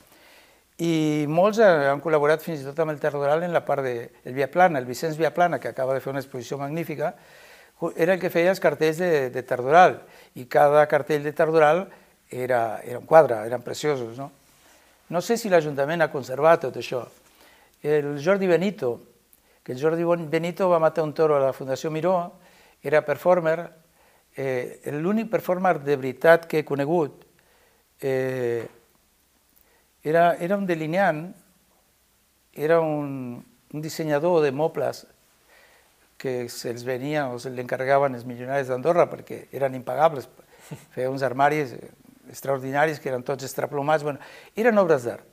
[0.82, 4.34] i molts han col·laborat fins i tot amb el Tardoral en la part de el
[4.34, 7.14] Viaplana, el Vicenç Viaplana, que acaba de fer una exposició magnífica,
[7.96, 9.98] era el que feia els cartells de, de Tardoral
[10.38, 11.84] i cada cartell de Tardoral
[12.30, 14.16] era, era un quadre, eren preciosos.
[14.18, 14.30] No,
[15.08, 17.04] no sé si l'Ajuntament ha conservat tot això.
[17.84, 18.94] El Jordi Benito,
[19.62, 22.16] que el Jordi Benito va matar un toro a la Fundació Miró,
[22.82, 23.68] era performer,
[24.36, 27.22] eh, l'únic performer de veritat que he conegut
[28.00, 28.66] eh,
[30.02, 31.28] era, era un delineant,
[32.52, 35.06] era un, un dissenyador de mobles
[36.24, 40.30] que se'ls venia o se l'encarregaven els milionaris d'Andorra perquè eren impagables,
[40.96, 41.76] feia uns armaris
[42.32, 44.22] extraordinaris que eren tots estraplomats, bueno,
[44.56, 45.28] eren obres d'art.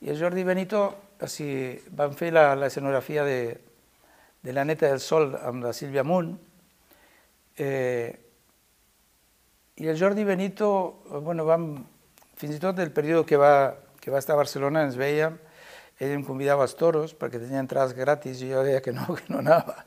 [0.00, 0.86] I el Jordi Benito,
[1.20, 3.38] o sigui, van fer l'escenografia de,
[4.44, 6.34] de la neta del sol amb la Sílvia Munt,
[7.60, 8.10] eh,
[9.76, 10.68] i el Jordi Benito,
[11.20, 11.72] bueno, vam,
[12.40, 15.36] fins i tot el període que va, que va estar a Barcelona ens veiem,
[16.00, 19.28] ell em convidava als toros perquè tenia entrades gratis i jo deia que no, que
[19.28, 19.84] no anava.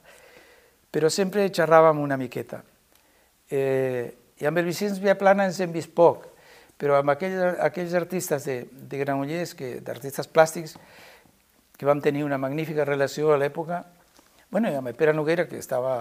[0.92, 2.62] Però sempre xerràvem una miqueta.
[3.50, 6.28] Eh, I amb el Vicenç Viaplana ens hem vist poc,
[6.78, 10.76] però amb aquells, aquells artistes de, de Granollers, d'artistes plàstics,
[11.78, 13.84] que vam tenir una magnífica relació a l'època,
[14.50, 15.98] bueno, i amb Pere Noguera, que estava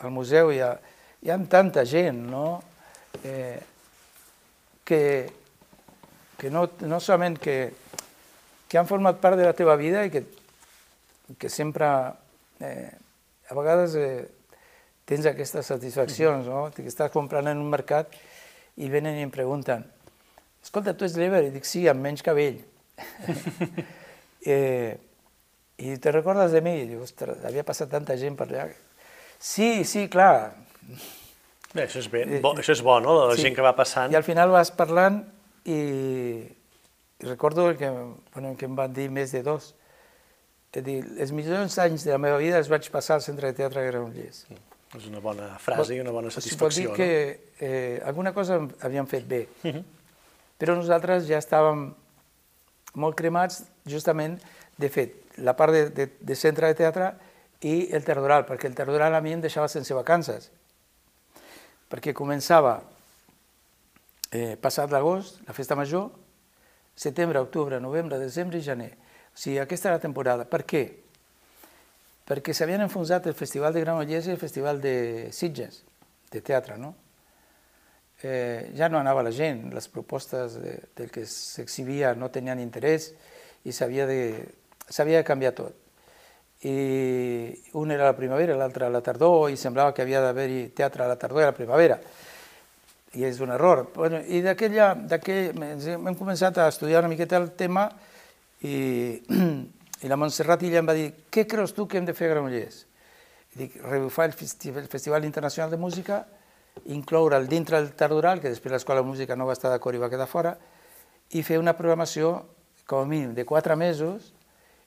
[0.00, 0.72] al museu, hi ha,
[1.22, 2.62] hi ha tanta gent, no?,
[3.24, 3.60] eh,
[4.84, 5.30] que,
[6.38, 7.56] que no, no solament que,
[8.66, 10.24] que han format part de la teva vida i que,
[11.38, 11.86] que sempre,
[12.58, 12.90] eh,
[13.50, 14.28] a vegades eh,
[15.10, 16.68] tens aquestes satisfaccions, no?
[16.74, 18.14] que estàs comprant en un mercat
[18.78, 19.82] i venen i em pregunten
[20.62, 21.44] escolta, tu ets l'Ever?
[21.48, 22.60] I dic, sí, amb menys cabell.
[24.54, 24.92] eh,
[25.80, 26.76] I te recordes de mi?
[26.82, 28.68] I dic, ostres, havia passat tanta gent per allà.
[29.40, 30.52] Sí, sí, clar.
[31.72, 33.46] Bé, això és, bé, bo, això és bo, no?, la sí.
[33.46, 34.12] gent que va passant.
[34.12, 35.22] I al final vas parlant
[35.64, 37.88] i, i recordo que,
[38.34, 39.72] bueno, que em van dir més de dos.
[40.70, 43.58] És dir, els millors anys de la meva vida els vaig passar al Centre de
[43.58, 44.44] Teatre de Granollers.
[44.96, 46.90] És una bona frase i una bona satisfacció.
[46.90, 49.76] Pot dir que eh, alguna cosa havíem fet bé, uh mhm.
[49.76, 49.84] -huh.
[50.58, 51.94] però nosaltres ja estàvem
[52.94, 54.38] molt cremats justament,
[54.76, 57.14] de fet, la part de, de, de centre de teatre
[57.60, 60.50] i el Terdoral, perquè el Terdoral a mi em deixava sense vacances,
[61.90, 62.82] perquè començava
[64.30, 66.10] eh, passat l'agost, la festa major,
[66.94, 68.92] setembre, octubre, novembre, desembre i gener.
[69.40, 70.44] Sigui, aquesta era la temporada.
[70.44, 70.84] Per què?
[72.30, 75.80] perquè s'havien enfonsat el Festival de Granollers i el Festival de Sitges,
[76.30, 76.92] de teatre, no?
[78.22, 83.08] Eh, ja no anava la gent, les propostes de, del que s'exhibia no tenien interès
[83.66, 84.20] i s'havia de,
[84.86, 85.74] de canviar tot.
[86.62, 86.76] I
[87.80, 91.18] un era la primavera, l'altre la tardor, i semblava que havia d'haver-hi teatre a la
[91.18, 91.98] tardor i a la primavera.
[93.18, 93.88] I és un error.
[93.96, 97.88] Bueno, I d'aquella, hem començat a estudiar una miqueta el tema
[98.62, 99.22] i
[100.00, 102.34] i la Montserrat ella em va dir, què creus tu que hem de fer a
[102.34, 102.84] Granollers?
[103.52, 106.22] I dic, rebufar el Festival, el Festival Internacional de Música,
[106.94, 110.08] incloure'l dintre del Tardoral, que després l'Escola de Música no va estar d'acord i va
[110.08, 110.54] quedar fora,
[111.36, 112.32] i fer una programació,
[112.88, 114.32] com a mínim, de quatre mesos,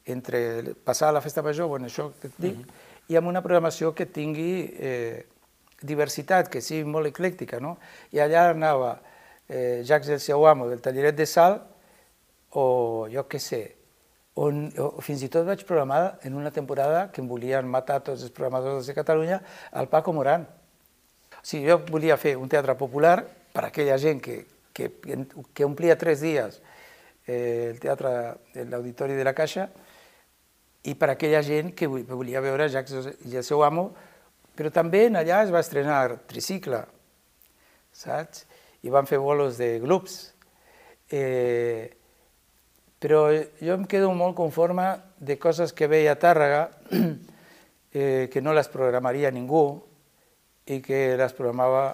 [0.10, 3.14] entre passar a la festa major, bueno, això que et dic, uh -huh.
[3.14, 5.28] i amb una programació que tingui eh,
[5.82, 7.78] diversitat, que sigui molt eclèctica, no?
[8.12, 9.02] I allà anava
[9.48, 11.62] eh, Jacques del seu amo del Talleret de Sal,
[12.60, 12.66] o
[13.12, 13.64] jo què sé,
[14.36, 18.24] on o fins i tot vaig programar en una temporada que em volien matar tots
[18.26, 20.48] els programadors de Catalunya al Paco Moran.
[21.38, 23.20] O sigui, jo volia fer un teatre popular
[23.54, 24.40] per a aquella gent que,
[24.74, 24.90] que,
[25.54, 26.62] que omplia tres dies
[27.28, 28.14] eh, el teatre,
[28.70, 29.68] l'Auditori de la Caixa,
[30.84, 33.92] i per a aquella gent que volia veure Jacques i el seu amo,
[34.58, 36.84] però també en allà es va estrenar Tricicle,
[37.94, 38.46] saps?
[38.84, 40.34] I van fer bolos de grups.
[41.08, 41.88] Eh,
[43.04, 43.26] però
[43.60, 44.86] jo em quedo molt conforme
[45.20, 46.70] de coses que veia a Tàrrega,
[47.92, 49.66] eh, que no les programaria ningú
[50.72, 51.90] i que les programava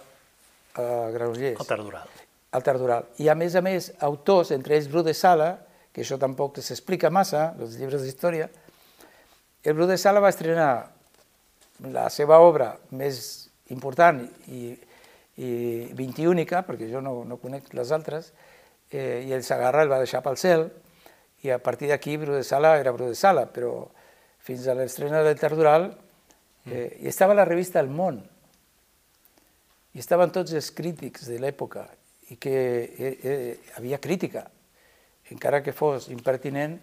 [0.77, 1.57] a Granollers.
[1.57, 2.11] Al Tardoral.
[2.53, 3.07] Al Tardoral.
[3.17, 5.55] I a més a més, autors, entre ells Bru de Sala,
[5.89, 8.45] que això tampoc s'explica massa, els llibres d'història,
[9.65, 10.69] el Bru de Sala va estrenar
[11.89, 14.21] la seva obra més important
[14.53, 14.75] i,
[15.41, 15.49] i
[15.97, 18.29] 21 perquè jo no, no conec les altres,
[18.91, 20.67] eh, i el Sagarra el va deixar pel cel,
[21.43, 23.87] i a partir d'aquí Bru de Sala era Bru de Sala, però
[24.43, 25.89] fins a l'estrena del Tardoral
[26.65, 28.19] eh, i estava la revista El Món
[29.93, 31.87] i estaven tots els crítics de l'època
[32.29, 34.45] i que eh, eh, havia crítica,
[35.33, 36.77] encara que fos impertinent,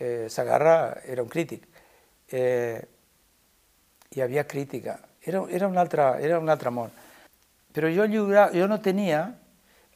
[0.00, 1.68] eh, Sagarra era un crític.
[2.30, 2.80] Eh,
[4.10, 6.90] hi havia crítica, era, era, un altre, era un altre món.
[7.70, 9.22] Però jo, lliura, jo no tenia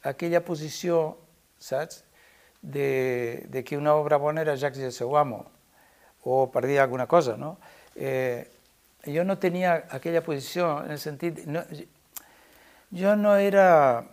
[0.07, 1.17] aquella posició,
[1.59, 2.04] saps?,
[2.65, 5.45] de, de que una obra bona era Jacques i el seu amo,
[6.25, 7.57] o per dir alguna cosa, no?
[7.95, 8.49] Eh,
[9.05, 11.45] jo no tenia aquella posició en el sentit...
[11.45, 11.61] No,
[12.95, 14.03] jo no era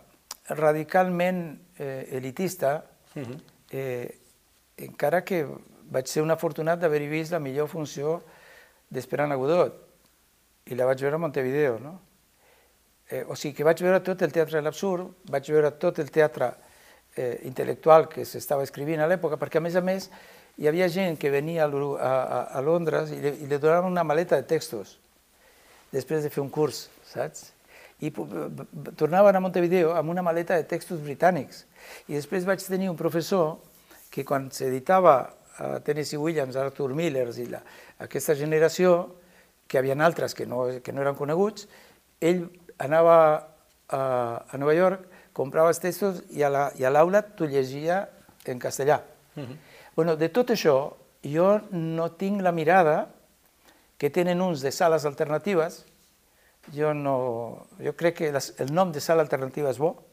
[0.53, 1.43] radicalment
[1.79, 2.83] eh, elitista,
[3.15, 3.39] uh -huh.
[3.71, 4.19] eh,
[4.77, 5.47] encara que
[5.89, 8.21] vaig ser un afortunat d'haver-hi vist la millor funció
[8.89, 9.73] d'Esperant Godot,
[10.65, 12.01] i la vaig veure a Montevideo, no?
[13.09, 16.11] Eh, o sigui que vaig veure tot el teatre de l'absurd, vaig veure tot el
[16.11, 16.53] teatre
[17.15, 20.09] eh, intel·lectual que s'estava escrivint a l'època, perquè a més a més
[20.57, 24.05] hi havia gent que venia a, a, a Londres i li, i li donaven una
[24.05, 24.97] maleta de textos
[25.93, 27.51] després de fer un curs, saps?
[28.03, 31.63] I tornaven a Montevideo amb una maleta de textos britànics.
[32.09, 33.59] I després vaig tenir un professor
[34.11, 35.15] que quan s'editava
[35.61, 37.61] a Tennessee Williams, Arthur Miller i la,
[38.03, 39.15] aquesta generació,
[39.67, 41.69] que havien altres que no, que no eren coneguts,
[42.21, 42.43] ell
[42.81, 43.17] anava
[43.87, 44.01] a,
[44.49, 48.07] a Nova York comprava els textos i a l'aula la, t'ho llegia
[48.45, 49.01] en castellà.
[49.35, 49.57] Uh -huh.
[49.95, 50.93] bueno, de tot això,
[51.23, 53.09] jo no tinc la mirada
[53.97, 55.85] que tenen uns de sales alternatives.
[56.73, 60.03] Jo, no, jo crec que les, el nom de sala alternativa és bo,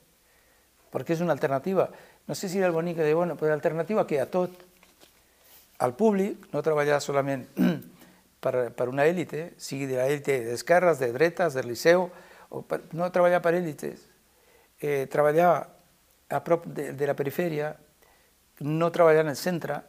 [0.91, 1.91] perquè és una alternativa.
[2.27, 4.51] No sé si era el bonic que deia, bueno, però l'alternativa que a tot,
[5.79, 7.47] al públic, no treballar solament
[8.43, 12.11] per, per una èlite, sigui de l'èlite d'esquerres, de dretes, del liceu,
[12.51, 14.10] o per, no treballar per èlites,
[14.81, 15.53] eh, treballar
[16.31, 17.75] a prop de, de la perifèria,
[18.61, 19.81] no treballar en el centre,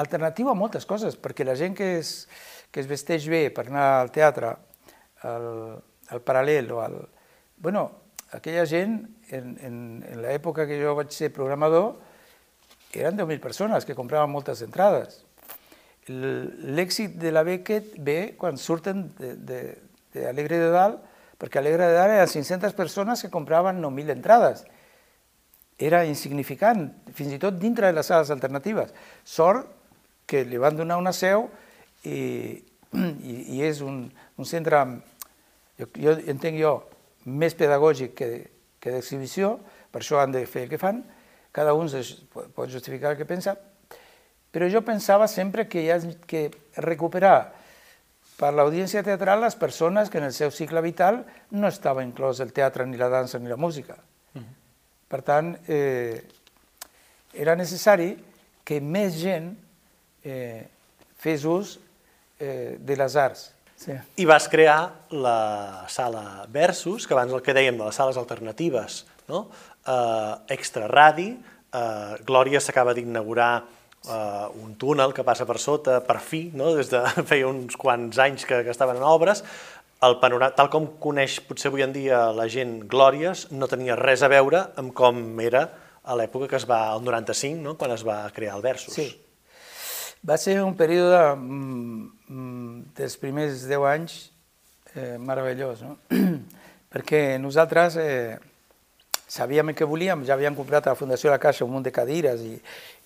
[0.00, 2.28] alternativa a moltes coses, perquè la gent que es,
[2.72, 4.54] que es vesteix bé per anar al teatre,
[5.28, 5.48] al,
[6.08, 6.96] al paral·lel o al...
[7.62, 7.84] Bueno,
[8.32, 8.96] aquella gent,
[9.30, 9.76] en, en,
[10.08, 11.94] en l'època que jo vaig ser programador,
[12.92, 15.22] eren 10.000 persones que compraven moltes entrades.
[16.08, 21.11] L'èxit de la Beckett ve quan surten d'Alegre de, de, de Dalt,
[21.42, 24.62] perquè Alegre de Dalt eren 500 persones que compraven 9.000 entrades.
[25.74, 28.92] Era insignificant, fins i tot dintre de les sales alternatives.
[29.26, 29.66] Sort
[30.30, 31.48] que li van donar una seu
[32.06, 32.62] i,
[32.94, 34.04] i, i és un,
[34.38, 34.84] un centre,
[35.80, 36.76] jo, jo entenc jo,
[37.26, 38.28] més pedagògic que,
[38.78, 39.56] que d'exhibició,
[39.90, 41.02] per això han de fer el que fan,
[41.52, 41.90] cada un
[42.54, 43.56] pot justificar el que pensa,
[44.54, 46.46] però jo pensava sempre que hi ha que
[46.86, 47.50] recuperar
[48.38, 52.52] per l'audiència teatral les persones que en el seu cicle vital no estava inclòs el
[52.52, 53.96] teatre, ni la dansa, ni la música.
[54.34, 54.54] Uh -huh.
[55.08, 56.24] Per tant, eh,
[57.32, 58.16] era necessari
[58.64, 59.56] que més gent
[60.24, 60.68] eh,
[61.16, 61.78] fes ús
[62.38, 63.52] eh, de les arts.
[63.76, 63.92] Sí.
[64.16, 69.06] I vas crear la sala Versus, que abans el que dèiem de les sales alternatives,
[69.28, 69.48] no?
[69.86, 71.30] eh, Extra Radi,
[71.72, 73.64] eh, Glòria s'acaba d'inaugurar
[74.08, 76.72] eh, un túnel que passa per sota, per fi, no?
[76.76, 79.44] des de feia uns quants anys que, que estaven en obres,
[80.02, 84.24] el panorama, tal com coneix potser avui en dia la gent Glòries, no tenia res
[84.26, 85.68] a veure amb com era
[86.02, 87.76] a l'època que es va, el 95, no?
[87.78, 88.96] quan es va crear el Versus.
[88.98, 89.12] Sí.
[90.26, 94.16] Va ser un període mm, mm, dels primers 10 anys
[94.94, 95.96] eh, meravellós, no?
[96.92, 98.38] perquè nosaltres eh,
[99.32, 101.92] sabíem que volíem, ja havíem comprat a la Fundació de la Caixa un munt de
[101.94, 102.58] cadires i,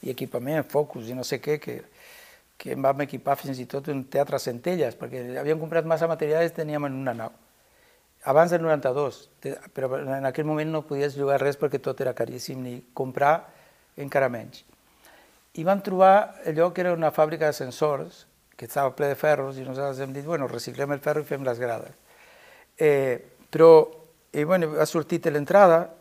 [0.03, 1.77] i equipament, focus i no sé què, que,
[2.59, 6.51] que em vam equipar fins i tot un teatre Centelles, perquè havíem comprat massa materials
[6.51, 7.35] i teníem en una nau.
[8.27, 9.21] Abans del 92,
[9.71, 13.37] però en aquell moment no podies llogar res perquè tot era caríssim, ni comprar
[14.03, 14.65] encara menys.
[15.55, 18.09] I vam trobar allò que era una fàbrica de
[18.57, 21.45] que estava ple de ferros, i nosaltres hem dit, bueno, reciclem el ferro i fem
[21.45, 21.93] les grades.
[22.79, 23.21] Eh,
[23.53, 23.87] però,
[24.33, 25.93] i, bueno, ha sortit l'entrada,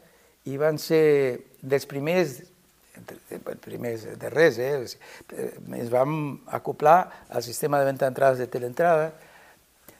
[0.45, 2.37] i van ser dels primers,
[3.65, 4.73] primers de res, eh?
[5.73, 9.09] ens vam acoplar al sistema de venda d'entrades de teleentrada,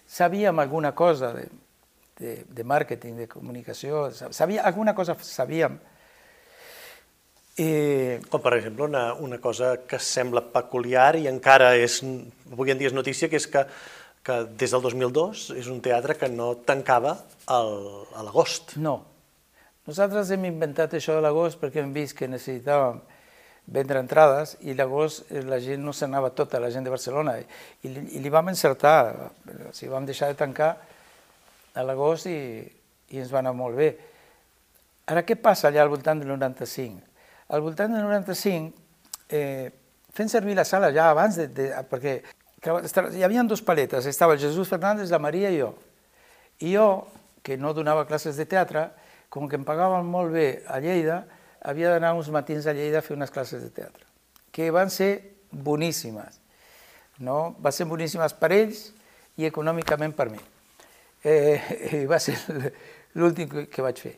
[0.08, 1.48] sabíem alguna cosa de,
[2.20, 5.80] de, de màrqueting, de comunicació, sabia, alguna cosa sabíem.
[7.58, 8.20] Eh...
[8.30, 12.02] Com per exemple una, una cosa que sembla peculiar i encara és,
[12.52, 13.66] avui en dia és notícia, que és que,
[14.26, 17.18] que des del 2002 és un teatre que no tancava
[17.50, 17.76] el,
[18.14, 18.76] a l'agost.
[18.78, 19.00] No,
[19.86, 23.02] nosaltres hem inventat això de l'agost perquè hem vist que necessitàvem
[23.66, 27.90] vendre entrades i l'agost eh, la gent no s'anava tota, la gent de Barcelona, i,
[27.90, 29.32] i li vam encertar,
[29.70, 30.76] o sigui, vam deixar de tancar
[31.76, 32.38] a l'agost i,
[33.12, 33.90] i ens va anar molt bé.
[35.10, 37.02] Ara, què passa allà al voltant del 95?
[37.54, 38.72] Al voltant del 95,
[39.30, 39.70] eh,
[40.16, 42.20] fent servir la sala ja abans, de, de, perquè
[43.14, 45.74] hi havia dues paletes, estava el Jesús Fernández, la Maria i jo.
[46.66, 46.88] I jo,
[47.46, 48.88] que no donava classes de teatre,
[49.30, 51.24] com que em pagaven molt bé a Lleida,
[51.66, 54.06] havia d'anar uns matins a Lleida a fer unes classes de teatre,
[54.52, 55.12] que van ser
[55.52, 56.42] boníssimes.
[57.20, 57.56] No?
[57.64, 58.90] Va ser boníssimes per ells
[59.40, 60.42] i econòmicament per mi.
[61.26, 62.36] Eh, va ser
[63.18, 64.16] l'últim que vaig fer.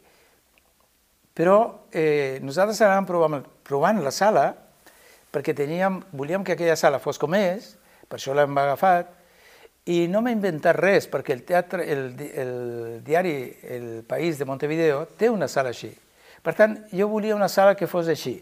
[1.38, 4.50] Però eh, nosaltres anàvem provant, provant la sala
[5.34, 7.76] perquè teníem, volíem que aquella sala fos com és,
[8.10, 9.12] per això l'hem agafat,
[9.88, 12.54] i no m'he inventat res, perquè el, teatre, el, el
[13.06, 15.94] diari El País de Montevideo té una sala així.
[16.44, 18.36] Per tant, jo volia una sala que fos així.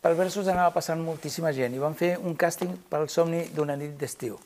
[0.00, 3.76] Per versos anava passant moltíssima gent i vam fer un càsting per al somni d'una
[3.76, 4.38] nit d'estiu.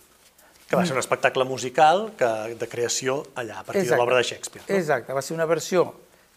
[0.66, 3.94] Que va ser un espectacle musical que, de creació allà, a partir Exacte.
[3.94, 4.66] de l'obra de Shakespeare.
[4.66, 4.74] No?
[4.74, 5.86] Exacte, va ser una versió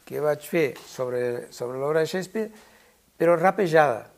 [0.06, 2.52] que vaig fer sobre, sobre l'obra de Shakespeare,
[3.18, 4.12] però rapejada.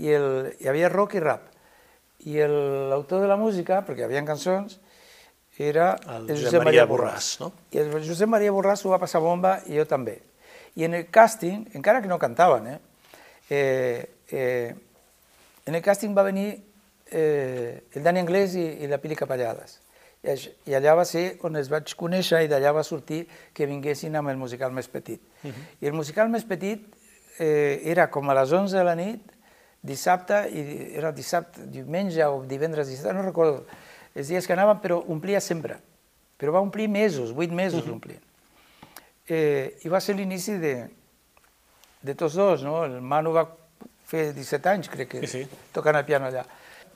[0.00, 0.28] I el,
[0.62, 1.50] hi havia rock i rap.
[2.24, 4.78] I l'autor de la música, perquè hi havia cançons,
[5.68, 7.34] era el, el Josep, Maria Borràs.
[7.40, 7.52] No?
[7.72, 10.20] I el Josep Maria Borràs ho va passar bomba i jo també.
[10.78, 12.78] I en el càsting, encara que no cantaven, eh,
[13.50, 14.74] eh, eh,
[15.66, 16.48] en el càsting va venir
[17.10, 19.80] eh, el Dani Anglès i, i la Pili Capellades.
[20.22, 20.36] I,
[20.70, 23.24] I allà va ser on es vaig conèixer i d'allà va sortir
[23.56, 25.20] que vinguessin amb el musical més petit.
[25.42, 25.54] Uh mhm.
[25.54, 25.76] -huh.
[25.80, 26.86] I el musical més petit
[27.38, 29.20] eh, era com a les 11 de la nit,
[29.82, 33.66] dissabte, i era dissabte, diumenge o divendres, dissabte, no recordo,
[34.20, 35.78] els dies que anàvem, però omplia sempre.
[36.40, 37.92] Però va omplir mesos, vuit mesos uh -huh.
[37.92, 38.22] omplint.
[39.26, 40.88] Eh, I va ser l'inici de,
[42.02, 42.84] de tots dos, no?
[42.84, 43.46] El Manu va
[44.10, 45.48] fer 17 anys, crec que, Sí, sí.
[45.72, 46.44] tocant el piano allà.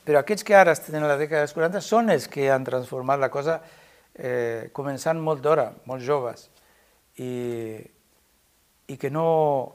[0.04, 3.20] Però aquests que ara estan en la dècada dels 40 són els que han transformat
[3.20, 3.60] la cosa
[4.14, 6.50] eh, començant molt d'hora, molt joves,
[7.16, 7.80] i,
[8.86, 9.74] i que no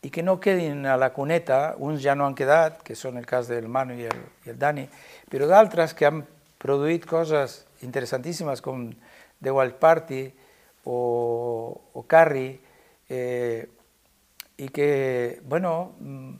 [0.00, 3.26] i que no quedin a la cuneta, uns ja no han quedat, que són el
[3.26, 4.84] cas del Manu i el, i el Dani,
[5.28, 6.22] però d'altres que han
[6.58, 8.88] produït coses interessantíssimes com
[9.42, 10.22] The Wild Party
[10.88, 10.98] o,
[11.94, 12.58] o Carrie,
[13.08, 13.68] eh,
[14.58, 16.34] i que, bueno, mm,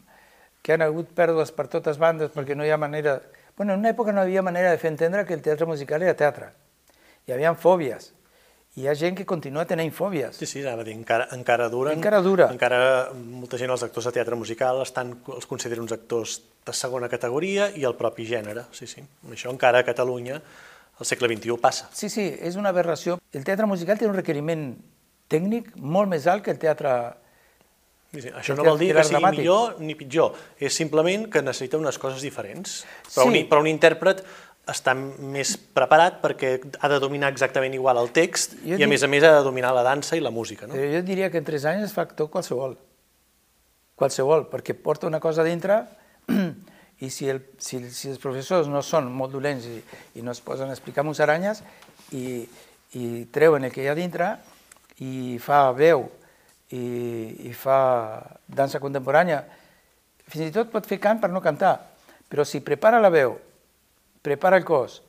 [0.62, 3.20] que han hagut pèrdues per totes bandes perquè no hi ha manera...
[3.56, 6.02] Bueno, en una època no hi havia manera de fer entendre que el teatre musical
[6.02, 6.50] era teatre.
[7.26, 8.12] Hi havia fòbies.
[8.78, 10.36] Hi ha gent que continua tenint fòbies.
[10.38, 11.96] Sí, sí, anava a dir, encara, encara duren.
[11.98, 12.46] Encara dura.
[12.54, 12.78] Encara
[13.16, 16.36] molta gent, els actors de teatre musical, estan, els consideren uns actors
[16.68, 19.02] de segona categoria i el propi gènere, sí, sí.
[19.34, 20.38] Això encara a Catalunya,
[20.98, 21.88] al segle XXI, passa.
[21.96, 23.18] Sí, sí, és una aberració.
[23.34, 24.68] El teatre musical té un requeriment
[25.32, 26.92] tècnic molt més alt que el teatre...
[28.08, 28.30] Sí, sí.
[28.32, 29.42] Això El no vol dir que sigui dramàtic.
[29.42, 32.78] millor ni pitjor, és simplement que necessita unes coses diferents.
[33.10, 33.28] Però, Sí.
[33.28, 34.22] un, però un intèrpret
[34.68, 38.90] està més preparat perquè ha de dominar exactament igual el text Jo i a dic-
[38.92, 40.66] més a més ha de dominar la dansa i la música.
[40.66, 40.74] No?
[40.76, 42.76] Però jo diria que en tres anys es fa actor qualsevol.
[43.98, 45.80] Qualsevol, perquè porta una cosa dintre
[47.04, 49.80] i si, el, si, si els professors no són molt dolents i,
[50.18, 51.62] i no es posen a explicar musaranyes
[52.14, 52.44] i,
[52.98, 54.36] i treuen el que hi ha dintre
[55.02, 56.06] i fa veu
[56.74, 57.78] i, i fa
[58.44, 59.40] dansa contemporània,
[60.28, 61.78] fins i tot pot fer cant per no cantar,
[62.28, 63.38] però si prepara la veu,
[64.28, 65.00] prepara el cos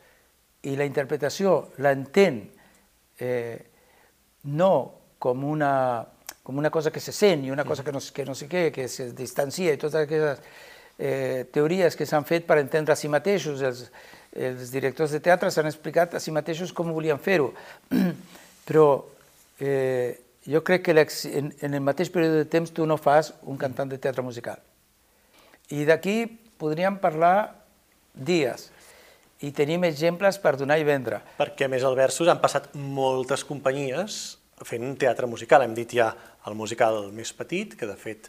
[0.64, 2.42] i la interpretació l'entén
[3.20, 3.60] eh,
[4.56, 4.74] no
[5.20, 6.06] com una,
[6.44, 8.70] com una cosa que se sent i una cosa que no, que no sé què,
[8.72, 10.40] que se distancia i totes aquestes
[10.98, 13.62] eh, teories que s'han fet per entendre a si mateixos.
[13.62, 13.84] Els,
[14.36, 17.52] els directors de teatre s'han explicat a si mateixos com volien fer-ho.
[18.70, 18.88] Però
[19.60, 23.58] eh, jo crec que en, en el mateix període de temps tu no fas un
[23.60, 24.60] cantant de teatre musical.
[25.70, 26.24] I d'aquí
[26.60, 27.56] podríem parlar
[28.14, 28.70] dies
[29.42, 31.22] i tenim exemples per donar i vendre.
[31.40, 34.38] Perquè a més al Versus han passat moltes companyies
[34.68, 35.64] fent teatre musical.
[35.64, 36.10] Hem dit ja
[36.48, 38.28] el musical més petit, que de fet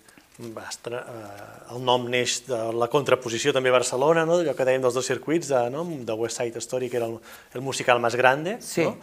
[0.69, 1.01] estre...
[1.03, 4.39] eh, el nom neix de la contraposició també a Barcelona, no?
[4.41, 5.83] allò que dèiem dels dos circuits, de, no?
[5.85, 7.19] de West Side Story, que era el,
[7.55, 8.57] el musical més grande.
[8.65, 8.87] Sí.
[8.87, 8.95] No?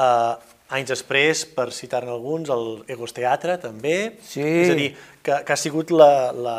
[0.00, 4.16] Eh, anys després, per citar-ne alguns, el Egos Teatre també.
[4.24, 4.42] Sí.
[4.42, 4.88] És a dir,
[5.22, 6.58] que, que ha sigut la, la,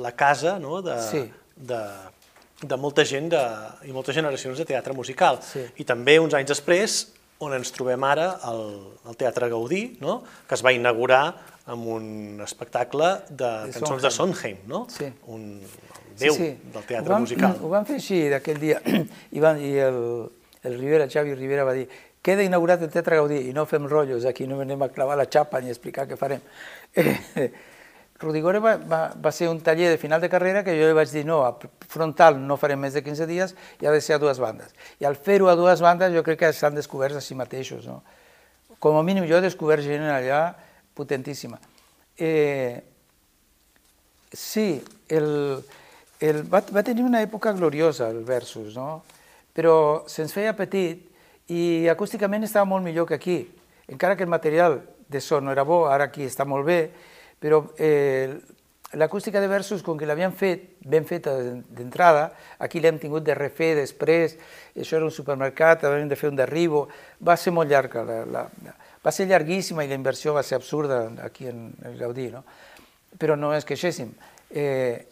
[0.00, 0.80] la casa no?
[0.82, 1.22] de, Sí.
[1.56, 1.82] de,
[2.62, 3.42] de molta gent de,
[3.88, 5.40] i moltes generacions de teatre musical.
[5.46, 5.64] Sí.
[5.82, 6.98] I també uns anys després,
[7.42, 8.62] on ens trobem ara, el,
[9.10, 10.20] el Teatre Gaudí, no?
[10.46, 11.24] que es va inaugurar
[11.72, 12.06] amb un
[12.42, 14.84] espectacle de, De cançons de Sondheim, no?
[14.90, 15.10] Sí.
[15.30, 15.48] un
[16.18, 17.58] déu del teatre ho vam, musical.
[17.64, 18.80] Ho vam fer així d'aquell dia,
[19.36, 20.00] i, van, i el,
[20.62, 21.86] el Rivera, Xavi Rivera va dir
[22.22, 25.26] queda inaugurat el Teatre Gaudí i no fem rotllos, aquí no anem a clavar la
[25.26, 26.42] xapa ni a explicar què farem.
[26.94, 27.46] Eh,
[28.22, 31.10] Rodigore va, va, va ser un taller de final de carrera que jo li vaig
[31.10, 31.52] dir no, a
[31.90, 34.72] frontal no farem més de 15 dies i ha de ser a dues bandes.
[35.02, 37.88] I al fer-ho a dues bandes jo crec que s'han descobert a si mateixos.
[37.90, 38.00] No?
[38.78, 40.44] Com a mínim jo he descobert gent allà
[40.94, 41.58] potentíssima.
[42.16, 42.82] Eh,
[44.32, 45.28] sí, el,
[46.20, 49.02] el, va, va tenir una època gloriosa el Versus, no?
[49.52, 51.02] però se'ns feia petit
[51.52, 53.38] i acústicament estava molt millor que aquí.
[53.88, 56.78] Encara que el material de so no era bo, ara aquí està molt bé,
[57.42, 58.38] però eh,
[58.94, 61.34] l'acústica de Versus, com que l'havien fet ben feta
[61.74, 62.30] d'entrada,
[62.62, 64.36] aquí l'hem tingut de refer després,
[64.78, 66.86] això era un supermercat, havíem de fer un derribo,
[67.18, 71.08] va ser molt llarga, la, la, va ser llarguíssima i la inversió va ser absurda
[71.24, 72.44] aquí en el Gaudí, no?
[73.18, 74.12] però no ens queixéssim.
[74.50, 75.08] Eh,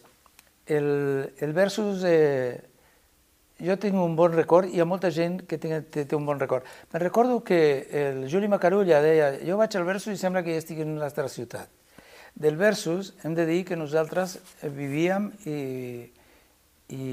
[0.67, 2.61] el, el Versus, eh,
[3.61, 6.39] jo tinc un bon record i hi ha molta gent que té, té, un bon
[6.39, 6.65] record.
[6.93, 7.61] Me'n recordo que
[7.91, 11.09] el Juli Macarulla deia jo vaig al Versus i sembla que ja estic en una
[11.09, 11.69] altra ciutat.
[12.35, 16.09] Del Versus hem de dir que nosaltres vivíem i,
[16.89, 17.05] i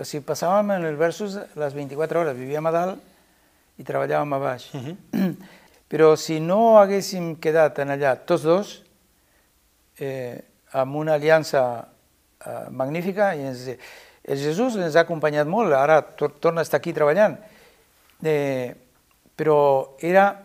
[0.00, 4.38] o sigui, passàvem en el Versus les 24 hores, vivíem a dalt i treballàvem a
[4.38, 4.68] baix.
[4.74, 5.34] Uh -huh.
[5.90, 8.82] Però si no haguéssim quedat en allà tots dos,
[9.98, 10.38] eh,
[10.72, 11.88] amb una aliança
[12.46, 13.66] eh, magnífica, i ens,
[14.22, 17.38] el Jesús ens ha acompanyat molt, ara tor torna a estar aquí treballant,
[18.22, 18.76] eh,
[19.36, 20.42] però era,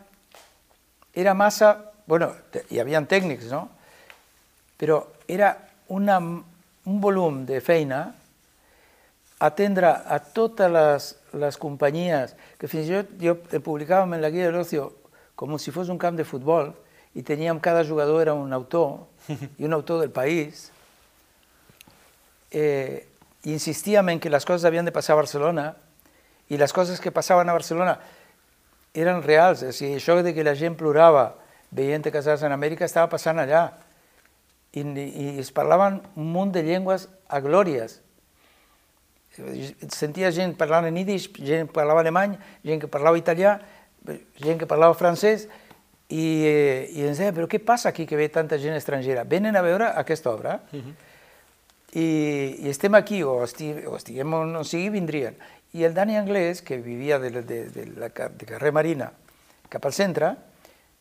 [1.14, 2.32] era massa, bueno,
[2.70, 3.68] hi havia tècnics, no?
[4.78, 5.56] Però era
[5.88, 8.06] una, un volum de feina
[9.40, 14.48] atendre a totes les, les companyies, que fins i tot jo publicàvem en la guia
[14.48, 14.90] de l'ocio
[15.36, 16.72] com si fos un camp de futbol
[17.16, 19.06] i teníem cada jugador era un autor
[19.60, 20.70] i un autor del país.
[22.52, 23.08] Eh,
[23.44, 25.74] insistíem en que les coses havien de passar a Barcelona
[26.50, 27.98] i les coses que passaven a Barcelona
[28.96, 29.64] eren reals.
[29.64, 31.34] O sigui, això de que la gent plorava
[31.76, 33.68] veient casals en Amèrica estava passant allà
[34.76, 38.00] i, i es parlaven un munt de llengües a glòries.
[39.92, 43.58] Sentia gent parlant en ídix, gent que parlava alemany, gent que parlava italià,
[44.40, 45.48] gent que parlava francès,
[46.06, 46.26] i,
[46.94, 49.26] i ens deia, però què passa aquí que ve tanta gent estrangera?
[49.26, 50.94] Venen a veure aquesta obra uh -huh.
[51.94, 52.08] i,
[52.62, 55.36] i estem aquí, o, esti, o estiguem on sigui, vindrien.
[55.74, 59.12] I el Dani Anglès, que vivia de, de, de la de carrer Marina
[59.70, 60.36] cap al centre,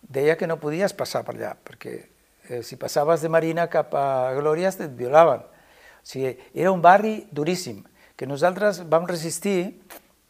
[0.09, 1.94] deia que no podies passar per allà, perquè
[2.48, 5.42] eh, si passaves de Marina cap a Glòries et violaven.
[5.44, 7.82] O sigui, era un barri duríssim,
[8.16, 9.80] que nosaltres vam resistir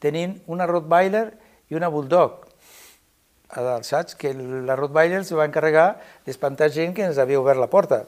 [0.01, 1.31] tenint una Rottweiler
[1.71, 2.45] i una Bulldog
[3.83, 4.15] saps?
[4.15, 8.05] Que la Rottweiler se va encarregar d'espantar gent que ens havia obert la porta,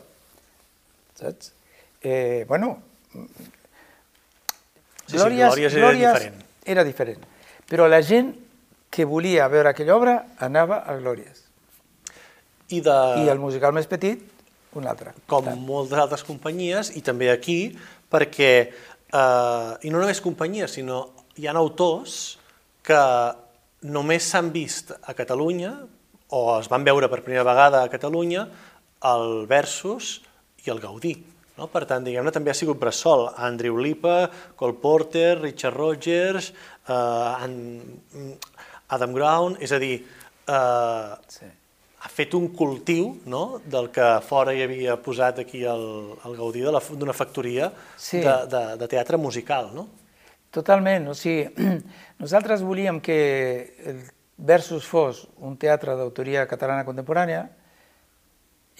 [1.15, 1.53] saps?
[2.03, 2.79] Eh, bueno,
[5.07, 6.43] sí, Glòries, sí, Glòries era Glòries diferent.
[6.67, 7.25] Era diferent.
[7.67, 8.35] Però la gent
[8.91, 11.46] que volia veure aquella obra anava a Glòries.
[12.69, 12.97] I, de...
[13.23, 14.23] I el musical més petit,
[14.77, 15.15] un altre.
[15.31, 15.61] Com tant.
[15.69, 17.61] moltes altres companyies, i també aquí,
[18.13, 18.53] perquè,
[19.13, 21.03] eh, i no només companyies, sinó
[21.37, 22.37] hi ha autors
[22.87, 23.03] que
[23.87, 25.73] només s'han vist a Catalunya,
[26.35, 28.47] o es van veure per primera vegada a Catalunya,
[29.07, 30.21] el Versus
[30.65, 31.15] i el Gaudí.
[31.57, 31.69] No?
[31.73, 33.31] Per tant, diguem-ne, també ha sigut bressol.
[33.41, 34.27] Andrew Lipa,
[34.59, 36.51] Cole Porter, Richard Rogers,
[36.89, 37.47] eh,
[38.97, 39.95] Adam Brown, és a dir,
[40.49, 41.49] eh, sí.
[42.01, 43.61] Ha fet un cultiu no?
[43.65, 45.87] del que fora hi havia posat aquí el,
[46.25, 48.21] el Gaudí d'una factoria sí.
[48.21, 49.73] de, de, de teatre musical.
[49.75, 49.89] No?
[50.53, 51.49] Totalment, o sigui,
[52.23, 53.19] nosaltres volíem que
[53.87, 54.05] el
[54.37, 57.47] Versus fos un teatre d'autoria catalana contemporània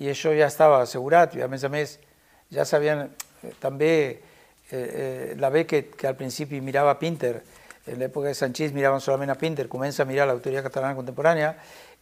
[0.05, 1.95] i això ja estava assegurat i a més a més
[2.53, 7.39] ja sabien eh, també eh, eh, la B que, que al principi mirava Pinter,
[7.87, 11.55] en l'època de Sanchís miraven solament a Pinter, comença a mirar l'autoria catalana contemporània,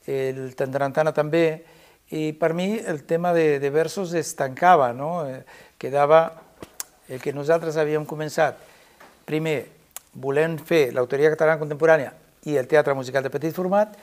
[0.06, 1.64] el Tandarantana també,
[2.10, 5.24] i per mi el tema de, de versos es tancava, no?
[5.26, 5.44] Eh,
[5.78, 6.26] quedava
[7.08, 8.58] el que nosaltres havíem començat,
[9.24, 9.64] primer,
[10.14, 12.12] volent fer l'autoria catalana contemporània
[12.46, 13.96] i el teatre musical de petit format,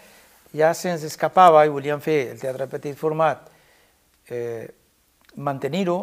[0.57, 3.45] ja se'ns escapava i volíem fer el teatre de petit format,
[4.27, 4.67] eh,
[5.37, 5.99] mantenir-ho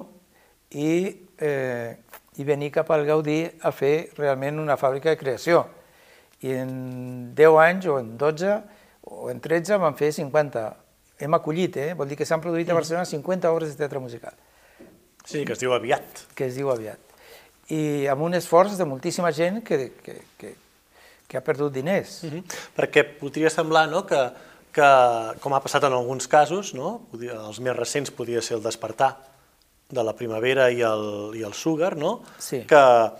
[0.71, 1.97] i, eh,
[2.39, 5.67] i venir cap al Gaudí a fer realment una fàbrica de creació.
[6.41, 8.55] I en 10 anys o en 12
[9.09, 10.69] o en 13 van fer 50.
[11.19, 11.91] Hem acollit, eh?
[11.99, 14.37] vol dir que s'han produït a Barcelona 50 obres de teatre musical.
[15.25, 16.27] Sí, que es diu aviat.
[16.39, 17.09] Que es diu aviat
[17.75, 20.53] i amb un esforç de moltíssima gent que, que, que,
[21.29, 22.23] que ha perdut diners.
[22.25, 22.43] Mm -hmm.
[22.77, 24.21] Perquè podria semblar no, que,
[24.73, 24.89] que,
[25.41, 29.17] com ha passat en alguns casos, no, els més recents podia ser el despertar
[29.89, 32.23] de la primavera i el, i el sugar, no?
[32.39, 32.65] sí.
[32.65, 33.11] que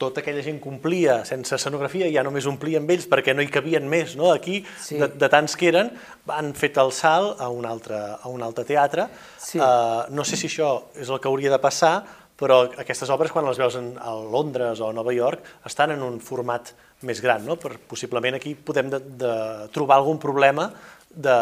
[0.00, 4.14] tota aquella gent complia sense escenografia ja només omplien ells perquè no hi cabien més,
[4.16, 4.30] no?
[4.32, 4.96] Aquí, sí.
[5.00, 5.90] de, de tants que eren,
[6.32, 9.08] han fet el salt a un altre, a un altre teatre.
[9.36, 9.60] Sí.
[9.60, 11.96] Uh, no sé si això és el que hauria de passar,
[12.38, 16.04] però aquestes obres, quan les veus en, a Londres o a Nova York, estan en
[16.06, 16.70] un format
[17.06, 17.58] més gran, no?
[17.58, 19.32] Per, possiblement aquí podem de, de
[19.74, 20.68] trobar algun problema
[21.10, 21.38] de,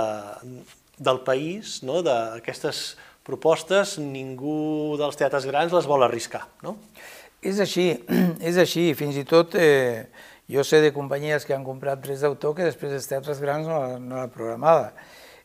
[0.96, 2.00] del país, no?
[2.04, 2.96] d'aquestes
[3.26, 6.46] propostes, ningú dels teatres grans les vol arriscar.
[6.64, 6.76] No?
[7.46, 7.90] És així,
[8.50, 10.06] és així, fins i tot eh,
[10.50, 13.80] jo sé de companyies que han comprat drets d'autor que després els teatres grans no,
[14.02, 14.92] no l'han programada.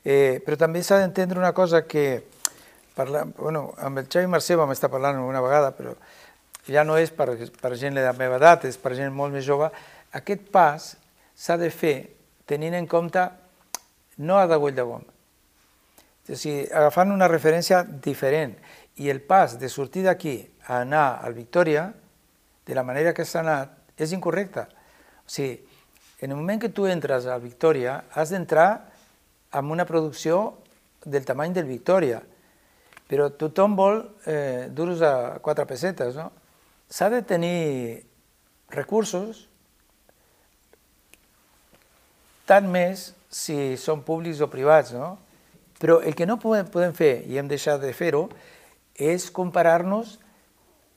[0.01, 2.23] Eh, però també s'ha d'entendre una cosa que
[2.97, 5.93] parlar, bueno, amb el Xavi Mercè vam estar parlant una vegada, però
[6.67, 9.45] ja no és per, per gent de la meva edat, és per gent molt més
[9.45, 9.69] jove,
[10.17, 10.91] aquest pas
[11.37, 11.95] s'ha de fer
[12.49, 13.23] tenint en compte
[14.21, 15.01] no a de Gom,
[16.31, 18.53] o sigui, agafant una referència diferent,
[18.97, 20.35] i el pas de sortir d'aquí
[20.67, 21.91] a anar al Victòria,
[22.65, 24.65] de la manera que s'ha anat, és incorrecte.
[25.25, 25.59] O sigui,
[26.21, 28.91] en el moment que tu entres al Victòria, has d'entrar
[29.57, 30.57] amb una producció
[31.05, 32.21] del tamany del Victòria,
[33.09, 36.29] però tothom vol eh, duros a quatre pessetes, no?
[36.91, 38.03] S'ha de tenir
[38.71, 39.47] recursos,
[42.47, 45.15] tant més si són públics o privats, no?
[45.81, 48.27] Però el que no podem, podem fer, i hem deixat de fer-ho,
[48.95, 50.17] és comparar-nos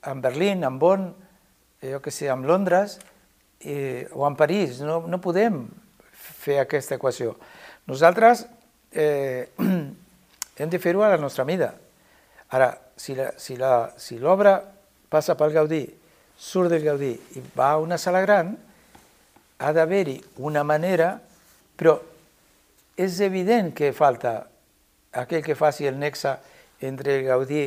[0.05, 1.11] amb Berlín, amb Bonn,
[1.85, 2.99] jo que sé, amb Londres
[3.61, 4.81] eh, o amb París.
[4.85, 5.65] No, no podem
[6.13, 7.35] fer aquesta equació.
[7.89, 8.47] Nosaltres
[8.93, 9.51] eh,
[10.59, 11.75] hem de fer-ho a la nostra mida.
[12.55, 14.19] Ara, si l'obra si la, si
[15.09, 15.85] passa pel Gaudí,
[16.37, 18.55] surt del Gaudí i va a una sala gran,
[19.59, 21.21] ha d'haver-hi una manera,
[21.79, 21.95] però
[22.99, 24.35] és evident que falta
[25.15, 26.35] aquell que faci el nexe
[26.83, 27.65] entre el Gaudí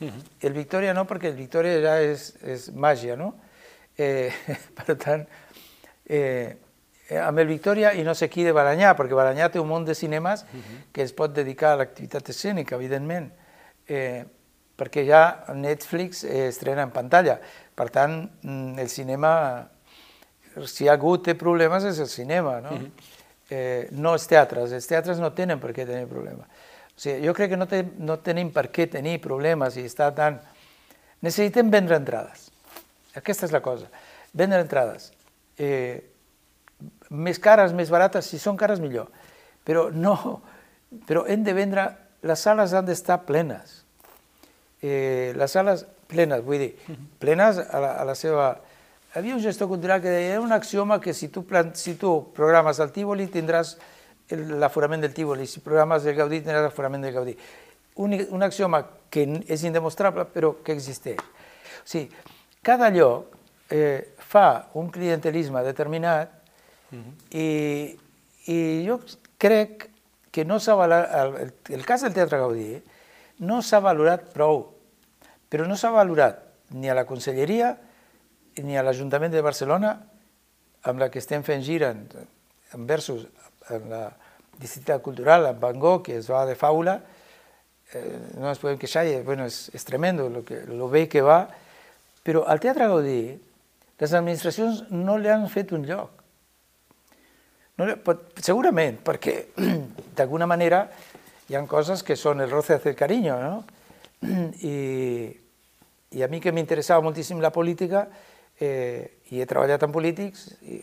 [0.00, 0.22] uh -huh.
[0.40, 3.34] el Victòria no, perquè el Victòria ja és, és màgia, no?
[3.96, 4.32] Eh,
[4.76, 5.26] per tant,
[6.06, 6.56] eh,
[7.08, 9.86] eh, amb el Victòria i no sé qui de Balanyà, perquè Balanyà té un munt
[9.86, 10.92] de cinemes uh -huh.
[10.92, 13.32] que es pot dedicar a l'activitat escènica, evidentment,
[13.86, 14.24] eh,
[14.78, 17.40] perquè ja Netflix eh, estrena en pantalla.
[17.74, 19.68] Per tant, mm, el cinema,
[20.66, 22.70] si algú té problemes és el cinema, no?
[22.70, 22.90] Uh -huh.
[23.50, 26.46] eh, no els teatres, els teatres no tenen per què tenir problemes.
[26.98, 30.10] O sigui, jo crec que no, te, no tenim per què tenir problemes i està
[30.10, 30.40] tan...
[31.22, 32.48] Necessitem vendre entrades.
[33.14, 33.86] Aquesta és la cosa.
[34.34, 35.12] Vendre entrades.
[35.62, 36.02] Eh,
[37.14, 39.12] més cares, més barates, si són cares millor.
[39.62, 40.16] Però no,
[41.06, 41.86] però hem de vendre,
[42.26, 43.84] les sales han d'estar plenes.
[44.82, 48.56] Eh, les sales plenes, vull dir, plenes a la, a la seva...
[49.14, 52.82] Havia un gestor cultural que deia, un axioma que si tu, plan, si tu programes
[52.82, 53.76] el Tívoli tindràs
[54.30, 57.36] l'aforament del Tívoli, si programes el Gaudí tindràs l'aforament del Gaudí.
[57.98, 61.18] Un, un axioma que és indemostrable però que existeix.
[61.18, 62.10] O sigui,
[62.62, 63.34] cada lloc
[63.70, 66.34] eh, fa un clientelisme determinat
[67.36, 67.96] i,
[68.48, 68.98] I jo
[69.36, 69.88] crec
[70.32, 71.10] que no s'ha valorat,
[71.40, 72.78] el, el cas del Teatre Gaudí
[73.44, 74.62] no s'ha valorat prou,
[75.52, 76.40] però no s'ha valorat
[76.72, 77.74] ni a la Conselleria
[78.64, 79.92] ni a l'Ajuntament de Barcelona,
[80.88, 82.06] amb la que estem fent gira en,
[82.74, 83.26] en versos
[83.74, 84.02] en la
[84.58, 87.00] disciplina cultural, en Van Gogh, que es va de faula,
[87.94, 91.22] eh, no ens podem queixar, i, bueno, és, és tremendo lo, que, lo bé que
[91.24, 91.44] va,
[92.26, 93.20] però al Teatre Gaudí
[93.98, 96.12] les administracions no li han fet un lloc.
[97.78, 97.86] No,
[98.42, 99.36] segurament, perquè
[100.18, 100.84] d'alguna manera
[101.48, 103.54] hi ha coses que són el roce del carinyo, no?
[104.66, 104.76] I,
[106.18, 108.08] i a mi que m'interessava moltíssim la política,
[108.58, 110.82] eh, i he treballat en polítics, i,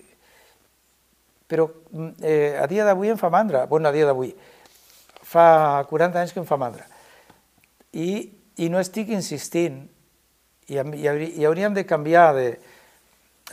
[1.47, 1.67] però
[2.21, 4.33] eh, a dia d'avui em fa mandra, bueno, a dia d'avui,
[5.25, 6.85] fa 40 anys que em fa mandra,
[7.93, 8.31] i,
[8.61, 9.83] i no estic insistint,
[10.67, 12.47] i, i, i hauríem de canviar de,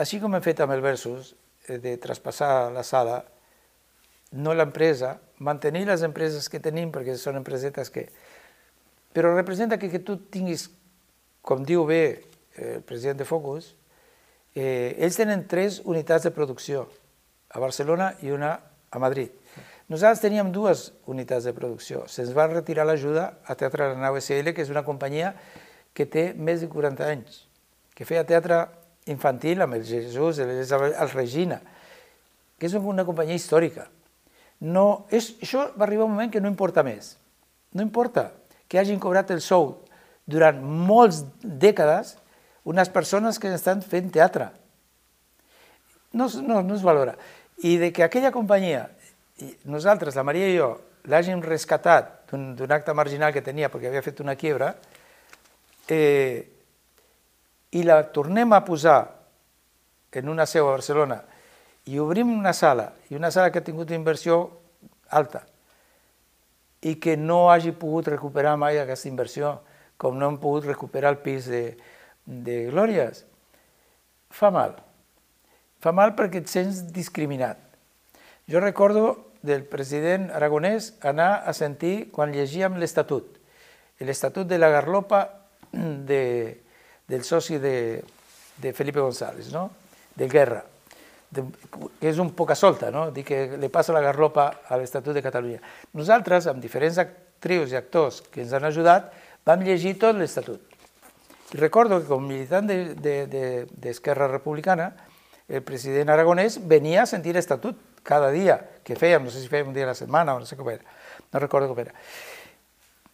[0.01, 1.35] així com hem fet amb el versus,
[1.69, 3.21] eh, de traspassar la sala,
[4.33, 8.07] no l'empresa, mantenir les empreses que tenim, perquè són empresetes que...
[9.13, 10.71] Però representa que, que tu tinguis,
[11.45, 13.75] com diu bé eh, el president de Focus,
[14.57, 16.87] eh, ells tenen tres unitats de producció,
[17.53, 18.57] a Barcelona i una
[18.91, 19.31] a Madrid.
[19.93, 22.07] Nosaltres teníem dues unitats de producció.
[22.09, 25.35] Se'ns va retirar l'ajuda a Teatre Nau SL, que és una companyia
[25.93, 27.43] que té més de 40 anys,
[27.93, 28.65] que feia teatre
[29.13, 31.61] infantil amb el Jesús, el, el Regina,
[32.57, 33.91] que és una companyia històrica
[34.63, 37.17] no, és, això va arribar un moment que no importa més.
[37.75, 38.31] No importa
[38.71, 39.73] que hagin cobrat el sou
[40.31, 42.15] durant molts dècades
[42.69, 44.53] unes persones que estan fent teatre.
[46.15, 47.17] No, no, no es valora.
[47.63, 48.89] I de que aquella companyia,
[49.71, 50.73] nosaltres, la Maria i jo,
[51.11, 54.73] l'hàgim rescatat d'un acte marginal que tenia perquè havia fet una quiebra,
[55.89, 56.49] eh,
[57.73, 59.01] i la tornem a posar
[60.13, 61.23] en una seu a Barcelona
[61.87, 64.39] i obrim una sala, i una sala que ha tingut inversió
[65.11, 65.43] alta,
[66.83, 69.57] i que no hagi pogut recuperar mai aquesta inversió,
[69.99, 71.63] com no hem pogut recuperar el pis de,
[72.27, 73.25] de Glòries,
[74.31, 74.77] fa mal.
[75.83, 77.59] Fa mal perquè et sents discriminat.
[78.47, 83.39] Jo recordo del president aragonès anar a sentir quan llegíem l'Estatut,
[84.03, 85.25] l'Estatut de la Garlopa
[86.11, 86.25] de,
[87.09, 88.03] del soci de,
[88.63, 89.71] de Felipe González, no?
[90.15, 90.63] del Guerra
[91.33, 91.45] de,
[92.01, 93.07] que és un poca solta, no?
[93.15, 95.63] dir que li passa la garlopa a l'Estatut de Catalunya.
[95.97, 99.09] Nosaltres, amb diferents actrius i actors que ens han ajudat,
[99.49, 100.61] vam llegir tot l'Estatut.
[101.53, 104.93] I recordo que com militant d'Esquerra de, de, de Republicana,
[105.49, 109.71] el president aragonès venia a sentir l'Estatut cada dia que fèiem, no sé si fèiem
[109.71, 110.85] un dia a la setmana o no sé com era,
[111.33, 111.95] no recordo com era.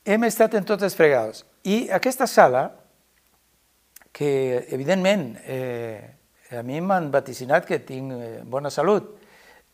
[0.09, 1.45] Hem estat en tots els fregades.
[1.69, 2.71] I aquesta sala,
[4.13, 6.01] que evidentment eh,
[6.57, 9.13] a mi m'han vaticinat que tinc eh, bona salut.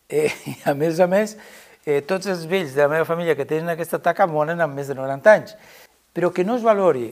[0.09, 1.37] Eh, I a més a més,
[1.85, 4.91] eh, tots els vells de la meva família que tenen aquesta taca moren amb més
[4.91, 5.55] de 90 anys.
[6.13, 7.07] Però que no es valori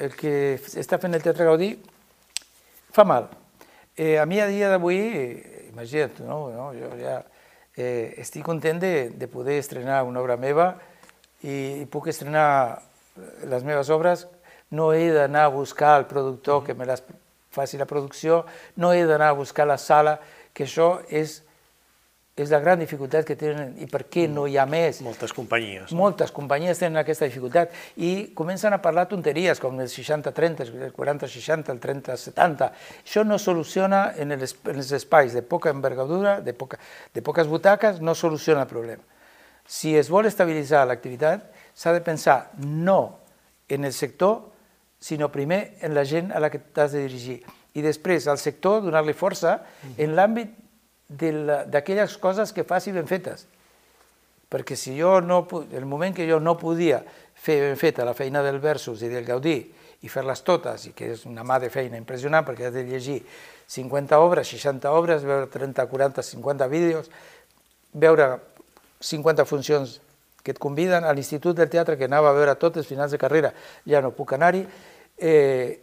[0.00, 0.34] el que
[0.80, 1.74] està fent el Teatre Gaudí
[2.94, 3.28] fa mal.
[3.96, 6.48] Eh, a mi a dia d'avui, eh, imagina't, no?
[6.48, 6.70] no?
[6.72, 7.18] jo ja
[7.76, 10.78] eh, estic content de, de poder estrenar una obra meva
[11.44, 12.80] i, i puc estrenar
[13.52, 14.24] les meves obres,
[14.72, 17.04] no he d'anar a buscar el productor que me les
[17.52, 18.46] faci la producció,
[18.80, 20.16] no he d'anar a buscar la sala,
[20.56, 21.42] que això és,
[22.32, 25.02] és la gran dificultat que tenen i per què no hi ha més.
[25.04, 25.90] Moltes companyies.
[25.92, 31.68] Moltes companyies tenen aquesta dificultat i comencen a parlar tonteries com el 60-30, el 40-60,
[31.74, 32.70] el 30-70.
[33.04, 36.80] Això no soluciona en els, en els espais de poca envergadura, de, poca,
[37.12, 39.04] de poques butaques, no soluciona el problema.
[39.68, 41.44] Si es vol estabilitzar l'activitat,
[41.76, 43.18] s'ha de pensar no
[43.68, 44.48] en el sector,
[44.98, 47.42] sinó primer en la gent a la que t'has de dirigir
[47.74, 49.56] i després al sector donar-li força
[49.96, 50.61] en l'àmbit
[51.18, 53.46] d'aquelles coses que faci ben fetes.
[54.52, 57.00] Perquè si jo no, el moment que jo no podia
[57.34, 59.56] fer ben feta la feina del versus i del Gaudí
[60.02, 63.20] i fer-les totes, i que és una mà de feina impressionant perquè has de llegir
[63.70, 67.10] 50 obres, 60 obres, veure 30, 40, 50 vídeos,
[67.94, 68.34] veure
[69.00, 70.00] 50 funcions
[70.42, 73.52] que et conviden a l'Institut del Teatre, que anava a veure totes finals de carrera,
[73.86, 74.64] ja no puc anar-hi,
[75.22, 75.78] eh,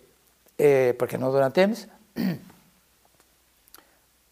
[0.60, 1.88] eh, perquè no dona temps,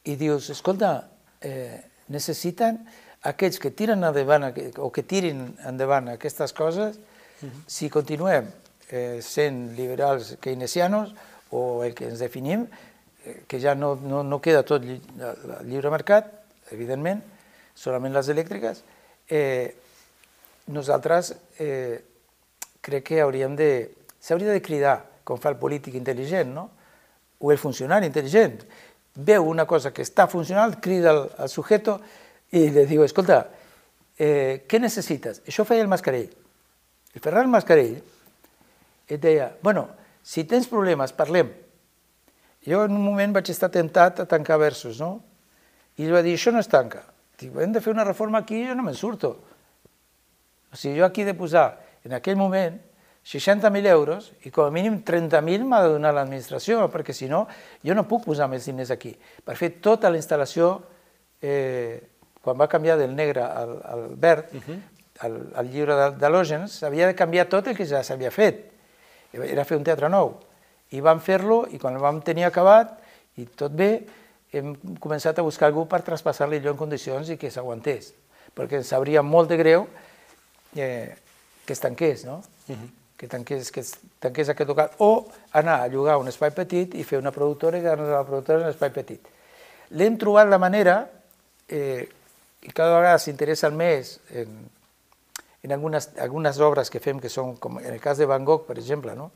[0.08, 1.10] i dius, escolta,
[1.44, 1.82] eh,
[2.14, 2.80] necessiten
[3.28, 4.48] aquests que tiren endavant
[4.80, 7.64] o que tirin endavant aquestes coses, uh -huh.
[7.68, 8.48] si continuem
[8.90, 11.14] eh, sent liberals keynesianos
[11.52, 12.68] o el que ens definim,
[13.26, 16.26] eh, que ja no, no, no queda tot lli el lliure mercat,
[16.72, 17.22] evidentment,
[17.76, 18.84] solament les elèctriques,
[19.30, 19.76] eh,
[20.68, 22.04] nosaltres eh,
[22.82, 23.92] crec que hauríem de...
[24.20, 26.70] S'hauria de cridar, com fa el polític intel·ligent, no?
[27.40, 28.64] o el funcionari intel·ligent,
[29.18, 31.98] veu una cosa que està funcionant, crida al, al sujeto
[32.54, 33.42] i li diu, escolta,
[34.18, 35.42] eh, què necessites?
[35.50, 36.30] Això feia el Mascarell.
[37.16, 37.98] El Ferran Mascarell
[39.08, 39.88] et deia, bueno,
[40.22, 41.50] si tens problemes, parlem.
[42.68, 45.22] Jo en un moment vaig estar tentat a tancar versos, no?
[45.98, 47.06] I ell va dir, això no es tanca.
[47.40, 49.34] Dic, hem de fer una reforma aquí i jo no me'n surto.
[50.74, 52.78] O sigui, jo aquí de posar, en aquell moment,
[53.28, 57.44] 60.000 euros i com a mínim 30.000 m'ha de donar l'administració, perquè si no,
[57.84, 59.12] jo no puc posar més diners aquí.
[59.44, 60.78] Per fer tota la instal·lació,
[61.44, 62.00] eh,
[62.40, 64.78] quan va canviar del negre al, al verd, uh -huh.
[65.28, 68.72] al, al llibre d'halògens, havia de canviar tot el que ja s'havia fet.
[69.34, 70.40] Era fer un teatre nou.
[70.92, 72.98] I vam fer-lo, i quan el vam tenir acabat,
[73.36, 74.08] i tot bé,
[74.54, 78.14] hem començat a buscar algú per traspassar-li allò en condicions i que s'aguantés,
[78.56, 79.88] perquè ens sabria molt de greu
[80.76, 81.14] eh,
[81.66, 82.42] que es tanqués, no?
[82.70, 83.82] Uh -huh que tanqués, que
[84.22, 85.26] tanqués aquest local, o
[85.58, 88.62] anar a llogar un espai petit i fer una productora i quedar-nos a la productora
[88.62, 89.34] en un espai petit.
[89.98, 91.00] L'hem trobat la manera,
[91.68, 92.06] eh,
[92.62, 94.54] i cada vegada s'interessa més en,
[95.64, 98.68] en algunes, algunes obres que fem, que són, com en el cas de Van Gogh,
[98.68, 99.32] per exemple, no?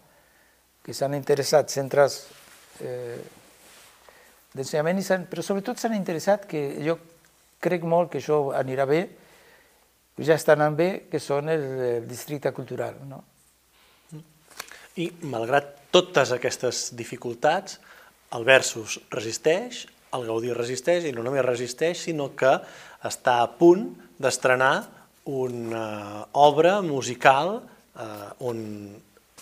[0.82, 2.25] que s'han interessat centres
[2.82, 3.17] eh,
[4.53, 6.97] d'ensenyament, però sobretot s'han interessat, que jo
[7.61, 9.01] crec molt que això anirà bé,
[10.21, 11.63] ja està anant bé, que són el,
[12.01, 12.97] el districte cultural.
[13.07, 13.21] No?
[14.99, 17.79] I, malgrat totes aquestes dificultats,
[18.35, 19.85] el Versus resisteix,
[20.15, 22.57] el Gaudí resisteix, i no només resisteix, sinó que
[23.07, 23.87] està a punt
[24.21, 24.73] d'estrenar
[25.31, 28.59] una obra musical eh, on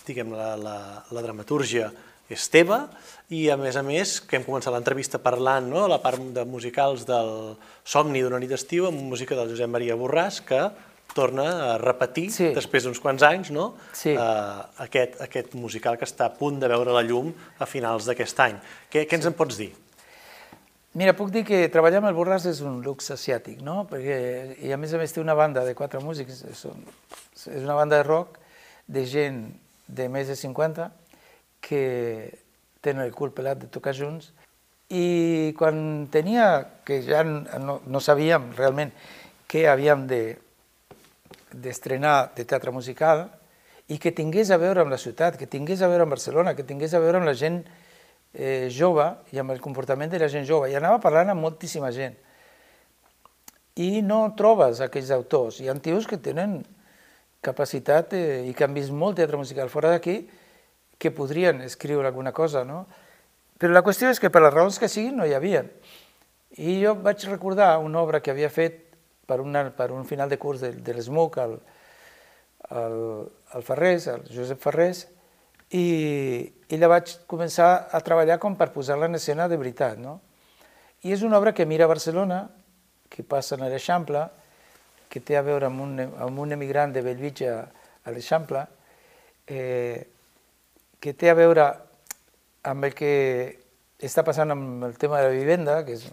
[0.06, 0.76] diguem, la, la,
[1.10, 1.90] la dramatúrgia
[2.30, 2.84] és teva.
[3.30, 7.06] I a més a més que hem començat l'entrevista parlant no, la part de musicals
[7.08, 10.64] del Somni d'una nit d'estiu amb música del Josep Maria Borràs que
[11.14, 12.50] torna a repetir, sí.
[12.56, 13.72] després d'uns quants anys, no?
[13.96, 14.14] sí.
[14.14, 18.42] uh, aquest, aquest musical que està a punt de veure la llum a finals d'aquest
[18.46, 18.58] any.
[18.92, 19.32] Què, què ens sí.
[19.32, 19.70] en pots dir?
[20.98, 23.84] Mira, puc dir que treballar amb el Borràs és un luxe asiàtic, no?
[23.90, 24.16] Perquè,
[24.66, 26.82] i a més a més té una banda de quatre músics, és, un,
[27.38, 28.40] és una banda de rock
[28.90, 29.44] de gent
[29.86, 30.88] de més de 50
[31.62, 31.84] que
[32.82, 34.32] tenen el cul pelat de tocar junts
[34.90, 38.90] i quan tenia, que ja no, no sabíem realment
[39.50, 40.22] què havíem de,
[41.52, 43.28] d'estrenar de teatre musical
[43.90, 46.66] i que tingués a veure amb la ciutat, que tingués a veure amb Barcelona, que
[46.66, 47.62] tingués a veure amb la gent
[48.32, 50.70] eh, jove i amb el comportament de la gent jove.
[50.70, 52.14] I anava parlant amb moltíssima gent.
[53.80, 55.58] I no trobes aquells autors.
[55.60, 56.60] Hi ha tios que tenen
[57.42, 60.20] capacitat eh, i que han vist molt teatre musical fora d'aquí
[61.00, 62.84] que podrien escriure alguna cosa, no?
[63.60, 65.64] Però la qüestió és que per les raons que siguin no hi havia.
[66.60, 68.89] I jo vaig recordar una obra que havia fet
[69.30, 71.56] per, una, per un final de curs de, de l'SMUC al,
[72.74, 72.98] al,
[73.54, 75.04] al Ferrés, al Josep Ferrés,
[75.70, 75.84] i,
[76.66, 80.00] i la vaig començar a treballar com per posar-la en escena de veritat.
[80.02, 80.18] No?
[81.06, 82.42] I és una obra que mira Barcelona,
[83.10, 84.26] que passa a l'Eixample,
[85.10, 88.66] que té a veure amb un, amb un emigrant de Bellvitge a l'Eixample,
[89.46, 90.06] eh,
[91.00, 91.66] que té a veure
[92.70, 93.12] amb el que
[94.02, 96.06] està passant amb el tema de la vivenda, que és,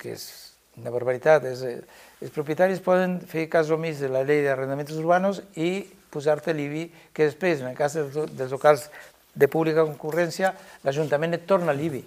[0.00, 0.47] que és
[0.80, 1.44] una barbaritat.
[1.50, 1.82] És, eh,
[2.22, 7.28] els propietaris poden fer cas omís de la llei d'arrendaments urbanos i posar-te l'IBI, que
[7.28, 8.88] després, en el cas dels, locals
[9.34, 10.54] de pública concurrència,
[10.84, 12.04] l'Ajuntament et torna l'IBI.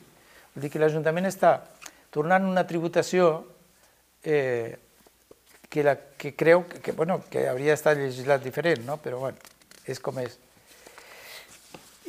[0.55, 1.59] Vol dir que l'Ajuntament està
[2.11, 3.45] tornant una tributació
[4.23, 4.75] eh,
[5.69, 8.97] que, la, que creu que, que, bueno, que hauria d'estar legislat diferent, no?
[8.99, 9.37] però bueno,
[9.87, 10.35] és com és.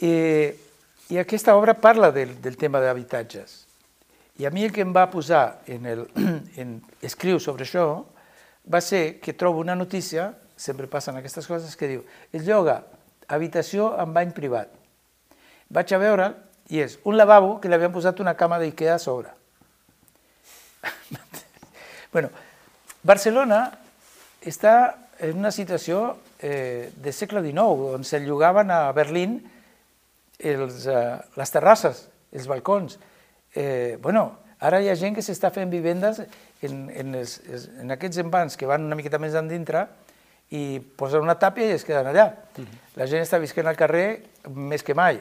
[0.03, 0.15] I,
[1.15, 3.62] i aquesta obra parla del, del tema d'habitatges.
[4.41, 6.07] I a mi el que em va posar en, el,
[6.61, 8.05] en escriu sobre això
[8.72, 12.83] va ser que trobo una notícia, sempre passen aquestes coses, que diu es lloga
[13.28, 14.72] habitació amb bany privat.
[15.72, 16.33] Vaig a veure
[16.72, 19.33] i és un lavabo que li havien posat una cama d'Ikea a sobre.
[22.12, 22.30] bueno,
[23.03, 23.64] Barcelona
[24.41, 24.74] està
[25.22, 29.39] en una situació eh, de segle XIX, on se llogaven a Berlín
[30.39, 32.99] els, eh, les terrasses, els balcons.
[33.55, 36.22] Eh, bueno, ara hi ha gent que s'està fent vivendes
[36.62, 37.40] en, en, els,
[37.82, 39.86] en aquests envans que van una miqueta més endintre
[40.53, 42.26] i posen una tàpia i es queden allà.
[42.57, 42.80] Uh -huh.
[42.96, 45.20] La gent està visquent al carrer més que mai.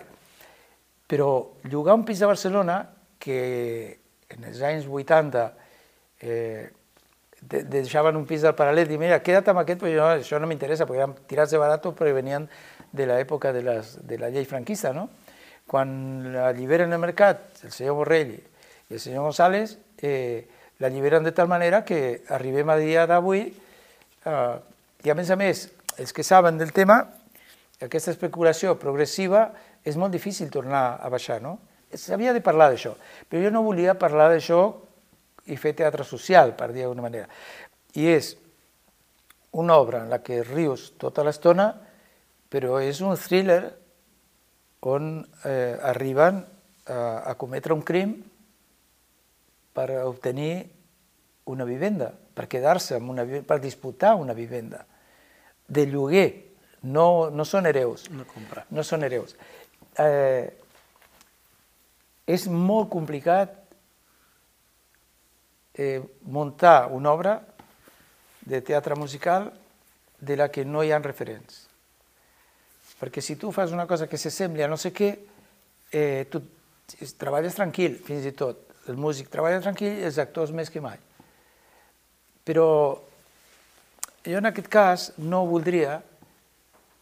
[1.07, 5.53] Però llogar un pis de Barcelona, que en els anys 80
[6.21, 6.71] eh,
[7.41, 10.47] de, deixaven un pis del paral·lel i mira, queda't amb aquest, però jo, això no
[10.47, 12.47] m'interessa, perquè eren tirats de barato, però venien
[12.91, 15.09] de l'època de, les, de la llei franquista, no?
[15.71, 20.43] Quan alliberen el mercat el senyor Borrell i el senyor González, eh,
[20.83, 24.55] l'alliberen de tal manera que arribem a dia d'avui eh,
[25.05, 26.99] i a més a més, els que saben del tema,
[27.81, 29.47] aquesta especulació progressiva
[29.87, 31.57] és molt difícil tornar a baixar, no?
[31.91, 32.93] S'havia de parlar d'això,
[33.27, 34.61] però jo no volia parlar d'això
[35.49, 37.27] i fer teatre social, per dir d'alguna manera.
[37.97, 38.35] I és
[39.57, 41.71] una obra en la que rius tota l'estona,
[42.51, 43.63] però és un thriller
[44.81, 46.41] on eh, arriben
[46.85, 48.15] a, a cometre un crim
[49.71, 50.65] per obtenir
[51.51, 54.85] una vivenda, per quedar-se amb una per disputar una vivenda
[55.67, 56.29] de lloguer,
[56.81, 58.09] no, no són hereus.
[58.11, 58.65] No compra.
[58.73, 59.35] No són hereus.
[59.99, 60.49] Eh,
[62.27, 63.53] és molt complicat
[65.75, 67.39] eh, muntar una obra
[68.45, 69.51] de teatre musical
[70.19, 71.60] de la que no hi ha referents.
[73.01, 75.15] Perquè si tu fas una cosa que s'assembli a no sé què,
[75.89, 76.43] eh, tu
[77.17, 78.67] treballes tranquil, fins i tot.
[78.89, 80.99] El músic treballa tranquil els actors més que mai.
[82.45, 82.67] Però
[84.25, 85.97] jo en aquest cas no voldria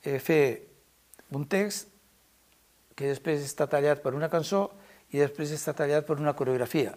[0.04, 0.44] eh, fer
[1.36, 1.92] un text
[2.96, 4.70] que després està tallat per una cançó
[5.12, 6.94] i després està tallat per una coreografia.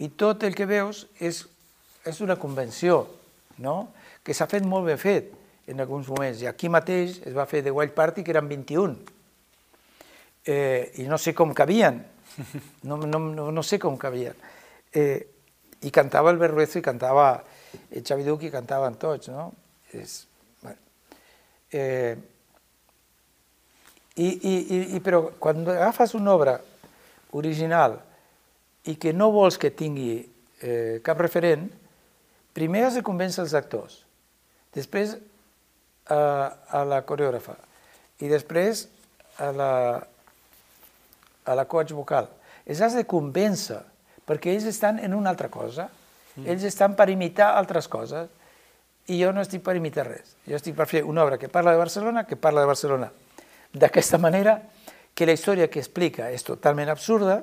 [0.00, 1.44] I tot el que veus és,
[2.08, 3.04] és una convenció,
[3.60, 3.92] no?
[4.24, 5.32] que s'ha fet molt ben fet
[5.66, 6.42] en alguns moments.
[6.42, 8.96] I aquí mateix es va fer The Wild Party, que eren 21.
[10.44, 12.02] Eh, I no sé com cabien,
[12.88, 14.36] no, no, no, no sé com cabien.
[14.92, 15.20] Eh,
[15.84, 17.28] I cantava el Berruezo i cantava
[17.90, 19.50] el Xavi Duc i cantaven tots, no?
[19.92, 20.24] És,
[20.62, 20.80] bueno.
[21.72, 22.16] eh,
[24.14, 24.54] i, i,
[24.94, 26.54] i, però quan agafes una obra
[27.34, 27.98] original
[28.86, 30.20] i que no vols que tingui
[30.62, 31.66] eh, cap referent,
[32.54, 34.02] primer has de convèncer els actors,
[34.76, 35.16] després
[36.10, 36.20] a,
[36.68, 37.56] a la coreògrafa
[38.20, 38.86] i després
[39.42, 39.72] a la,
[41.44, 42.28] a la coach vocal.
[42.64, 43.80] Els has de convèncer,
[44.24, 45.88] perquè ells estan en una altra cosa,
[46.36, 46.48] Mm.
[46.50, 48.30] Ells estan per imitar altres coses
[49.12, 50.34] i jo no estic per imitar res.
[50.48, 53.10] Jo estic per fer una obra que parla de Barcelona, que parla de Barcelona
[53.74, 54.60] d'aquesta manera,
[55.14, 57.40] que la història que explica és totalment absurda,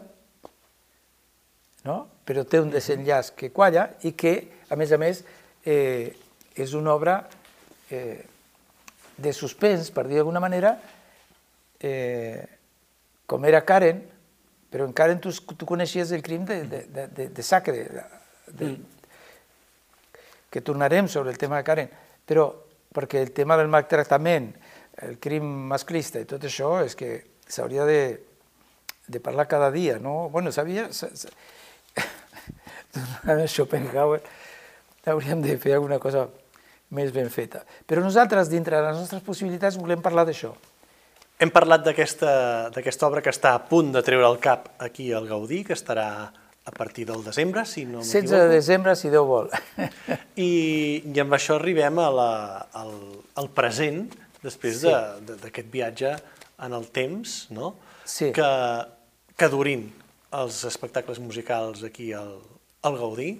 [1.88, 1.98] no?
[2.28, 2.76] però té un mm-hmm.
[2.76, 4.36] desenllaç que qualla i que,
[4.70, 5.24] a més a més,
[5.66, 6.12] eh,
[6.56, 7.18] és una obra
[7.92, 8.24] eh,
[9.18, 10.76] de suspens, per dir d'alguna manera,
[11.80, 12.46] eh,
[13.26, 14.02] com era Karen,
[14.72, 18.04] però en Karen tu, tu coneixies el crim de, de, de, de Sacre, de,
[18.52, 18.76] de,
[20.52, 21.90] que tornarem sobre el tema de Karen,
[22.28, 22.52] però
[22.92, 24.52] perquè el tema del maltractament,
[25.08, 27.12] el crim masclista i tot això és que
[27.48, 28.02] s'hauria de,
[29.08, 30.30] de parlar cada dia, no?
[30.30, 30.52] Bueno.
[32.92, 34.22] Tornant a Schopenhauer,
[35.08, 36.28] hauríem de fer alguna cosa
[36.96, 37.64] més ben feta.
[37.88, 40.52] Però nosaltres, dintre de les nostres possibilitats, volem parlar d'això.
[41.42, 45.64] Hem parlat d'aquesta obra que està a punt de treure el cap aquí al Gaudí,
[45.66, 46.08] que estarà
[46.64, 48.28] a partir del desembre, si no m'equivoco.
[48.28, 49.50] 16 de desembre, si Déu vol.
[50.38, 50.52] I,
[51.02, 52.34] i amb això arribem a la,
[52.78, 52.94] al,
[53.42, 54.04] al present,
[54.44, 54.92] després sí.
[54.92, 56.14] d'aquest de, viatge
[56.62, 57.74] en el temps, no?
[58.06, 58.30] sí.
[58.36, 58.52] que,
[59.34, 59.88] que durin
[60.38, 62.38] els espectacles musicals aquí al,
[62.86, 63.32] al Gaudí,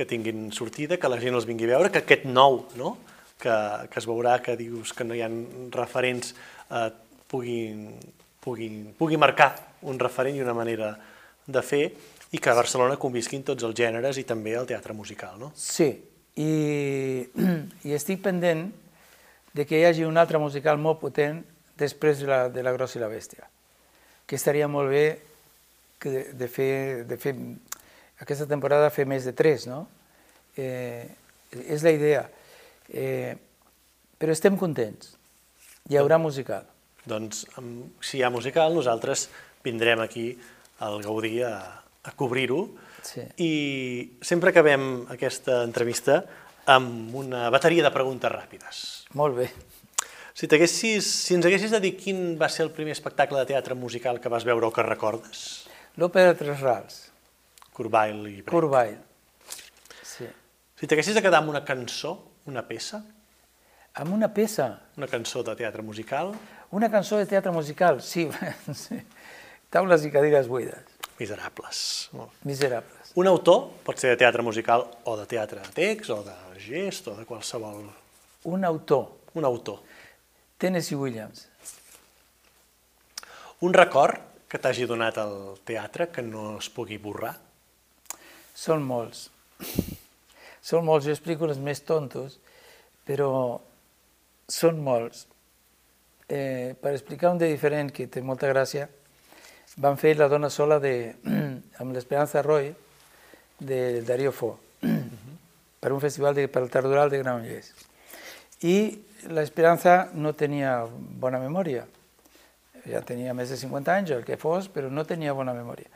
[0.00, 2.94] que tinguin sortida, que la gent els vingui a veure, que aquest nou, no?
[3.40, 3.52] que,
[3.92, 5.28] que es veurà que dius que no hi ha
[5.74, 6.32] referents,
[6.72, 6.86] eh,
[7.28, 7.82] puguin,
[8.40, 9.50] puguin, pugui marcar
[9.84, 10.94] un referent i una manera
[11.44, 11.82] de fer,
[12.32, 15.50] i que a Barcelona convisquin tots els gèneres i també el teatre musical, no?
[15.52, 15.90] Sí,
[16.40, 16.50] i,
[17.88, 18.70] i estic pendent
[19.52, 21.42] de que hi hagi un altre musical molt potent
[21.76, 23.50] després de la, de la Grossa i la Bèstia,
[24.24, 25.04] que estaria molt bé
[26.00, 26.72] que de, de, fer,
[27.04, 27.34] de fer
[28.20, 29.84] aquesta temporada fer més de tres, no?
[30.56, 31.06] Eh,
[31.64, 32.26] és la idea.
[32.90, 33.34] Eh,
[34.20, 35.14] però estem contents.
[35.90, 36.66] Hi haurà musical.
[37.08, 37.46] Doncs,
[38.04, 39.28] si hi ha musical, nosaltres
[39.64, 40.34] vindrem aquí
[40.84, 41.54] al Gaudí a,
[42.04, 42.60] a cobrir-ho
[43.02, 43.24] sí.
[43.40, 43.52] i
[44.24, 46.20] sempre acabem aquesta entrevista
[46.70, 48.82] amb una bateria de preguntes ràpides.
[49.16, 49.48] Molt bé.
[50.36, 50.46] Si,
[51.04, 54.30] si ens haguessis de dir quin va ser el primer espectacle de teatre musical que
[54.32, 55.66] vas veure o que recordes?
[56.00, 57.09] L'Òpera de Tres Rals.
[57.76, 58.50] Curvail i Brecht.
[58.50, 58.98] Curvail.
[60.80, 62.16] Si t'haguessis de quedar amb una cançó,
[62.48, 63.02] una peça,
[64.00, 66.30] Amb una peça, una cançó de teatre musical,
[66.70, 68.28] una cançó de teatre musical, sí,
[68.82, 69.00] sí.
[69.68, 70.86] taules i cadires buides,
[71.18, 72.08] Miserables.
[72.48, 73.10] Miserables.
[73.20, 77.10] Un autor pot ser de teatre musical o de teatre de text o de gest
[77.10, 77.82] o de qualsevol...
[78.48, 79.82] Un autor, Un autor.
[80.58, 81.48] Tennessee Williams.
[83.60, 84.16] Un record
[84.48, 87.36] que t'hagi donat el teatre que no es pugui borrar.
[88.60, 89.28] Són molts.
[90.70, 92.36] Són molts, jo explico els més tontos,
[93.08, 93.30] però
[94.50, 95.24] són molts.
[96.28, 98.84] Eh, per explicar un de diferent que té molta gràcia,
[99.80, 101.14] van fer La dona sola de,
[101.80, 102.68] amb l'Esperanza Roy
[103.58, 104.52] de Darío Fo
[105.80, 107.72] per un festival de, per el Tardoral de Granollers.
[108.68, 108.76] I
[109.32, 111.86] l'Esperanza no tenia bona memòria.
[112.84, 115.88] Ja tenia més de 50 anys, el que fos, però no tenia bona memòria.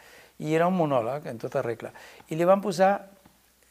[0.42, 1.92] I era un monòleg, en tota regla.
[2.28, 2.92] I li van posar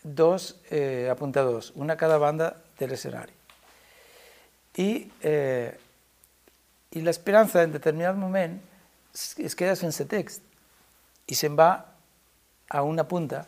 [0.04, 3.34] dos eh, apuntadors, una a cada banda de l'escenari.
[4.80, 4.90] I,
[5.22, 5.72] eh,
[6.94, 8.58] i l'esperança, en determinat moment,
[9.14, 10.42] es, queda sense text
[11.30, 11.70] i se'n va
[12.74, 13.44] a una punta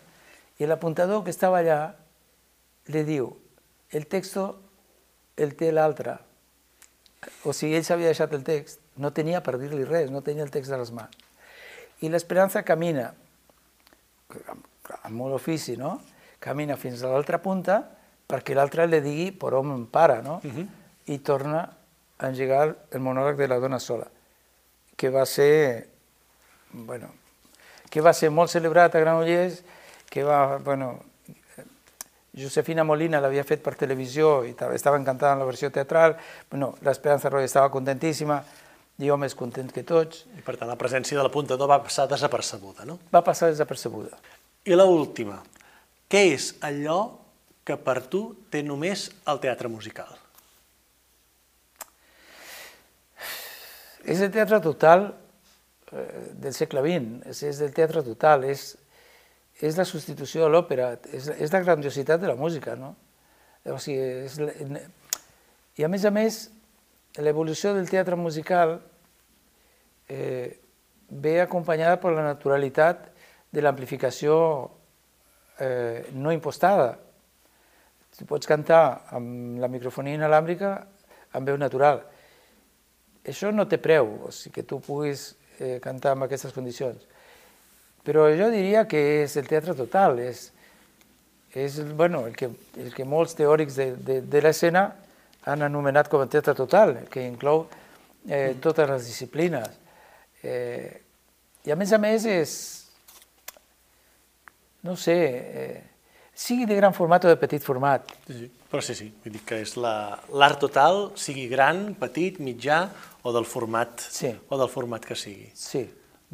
[0.61, 1.79] i l'apuntador que estava allà
[2.93, 3.31] li diu
[3.91, 4.45] el texto
[5.35, 6.15] el té l'altre.
[7.43, 10.53] O sigui, ell s'havia deixat el text, no tenia per dir-li res, no tenia el
[10.53, 11.24] text a les mans.
[12.03, 13.13] I l'esperança camina,
[14.51, 15.99] amb, molt ofici, no?
[16.43, 17.81] Camina fins a l'altra punta
[18.25, 20.41] perquè l'altre li digui per on para, no?
[20.43, 20.67] Uh -huh.
[21.05, 21.69] I torna
[22.17, 24.07] a engegar el monòleg de la dona sola,
[24.95, 25.87] que va ser,
[26.71, 27.09] bueno,
[27.89, 29.63] que va ser molt celebrat a Granollers,
[30.09, 30.99] que va, bueno,
[32.35, 36.17] Josefina Molina l'havia fet per televisió i estava encantada en la versió teatral,
[36.49, 38.43] bueno, l'Esperanza Roy estava contentíssima,
[39.01, 40.23] jo més content que tots.
[40.37, 42.99] I per tant, la presència de l'apuntador va passar desapercebuda, no?
[43.11, 44.15] Va passar desapercebuda.
[44.65, 45.41] I la última.
[46.09, 46.99] Què és allò
[47.65, 50.13] que per tu té només el teatre musical?
[54.05, 58.75] És el teatre total eh, del segle XX, és, és del teatre total, és,
[59.65, 62.93] és la substitució de l'òpera, és, és la grandiositat de la música, no?
[63.65, 64.37] O sigui, és,
[65.75, 66.45] I a més a més,
[67.23, 68.79] l'evolució del teatre musical
[70.09, 70.59] eh,
[71.09, 73.07] ve acompanyada per la naturalitat
[73.51, 74.35] de l'amplificació
[75.59, 76.95] eh, no impostada.
[78.15, 80.75] Tu pots cantar amb la microfonia inalàmbrica
[81.35, 82.01] amb veu natural.
[83.25, 87.01] Això no té preu, o sigui que tu puguis eh, cantar en aquestes condicions.
[88.05, 90.51] Però jo diria que és el teatre total, és,
[91.57, 94.91] és bueno, el, que, el que molts teòrics de, de, de l'escena
[95.45, 97.65] han anomenat com a teatre total, que inclou
[98.27, 99.67] eh, totes les disciplines.
[100.43, 101.01] Eh,
[101.65, 102.51] I a més a més és,
[104.85, 105.83] no sé, eh,
[106.35, 108.11] sigui de gran format o de petit format.
[108.27, 108.51] Sí, sí.
[108.69, 112.83] Però sí, sí, vull dir que és l'art la, total, sigui gran, petit, mitjà
[113.23, 114.33] o del format, Sí.
[114.49, 115.51] o del format que sigui.
[115.53, 115.85] Sí,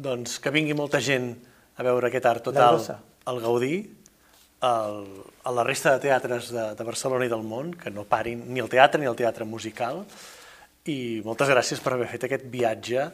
[0.02, 1.34] Doncs que vingui molta gent
[1.76, 2.80] a veure aquest art total
[3.28, 3.76] al Gaudí,
[4.62, 5.02] al,
[5.44, 8.62] a la resta de teatres de, de Barcelona i del món, que no parin ni
[8.62, 10.04] el teatre ni el teatre musical.
[10.86, 13.08] I moltes gràcies per haver fet aquest viatge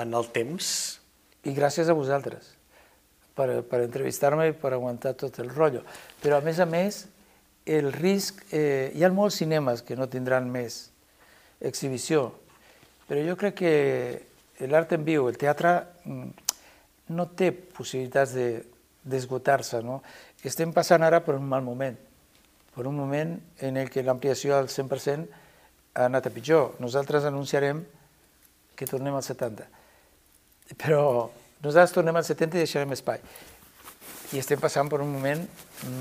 [0.00, 1.00] en el temps.
[1.44, 2.46] i gràcies a vosaltres
[3.36, 5.82] per, per entrevistar-me i per aguantar tot el rotllo.
[6.22, 7.02] Però a més a més,
[7.66, 8.40] el risc...
[8.52, 10.90] Eh, hi ha molts cinemes que no tindran més
[11.60, 12.30] exhibició,
[13.08, 15.74] però jo crec que l'art en viu, el teatre,
[16.04, 16.30] mm,
[17.12, 18.64] no té possibilitats de-
[19.04, 19.82] d'esgotar-se.
[19.82, 20.02] no?
[20.44, 21.96] Estem passant ara per un mal moment,
[22.74, 25.28] per un moment en el que l'ampliació al 100%
[25.94, 26.74] ha anat a pitjor.
[26.82, 27.84] Nosaltres anunciarem
[28.74, 29.66] que tornem al 70.
[30.80, 31.30] Però
[31.62, 33.22] nosaltres tornem al 70 i deixarem espai.
[34.34, 35.44] I estem passant per un moment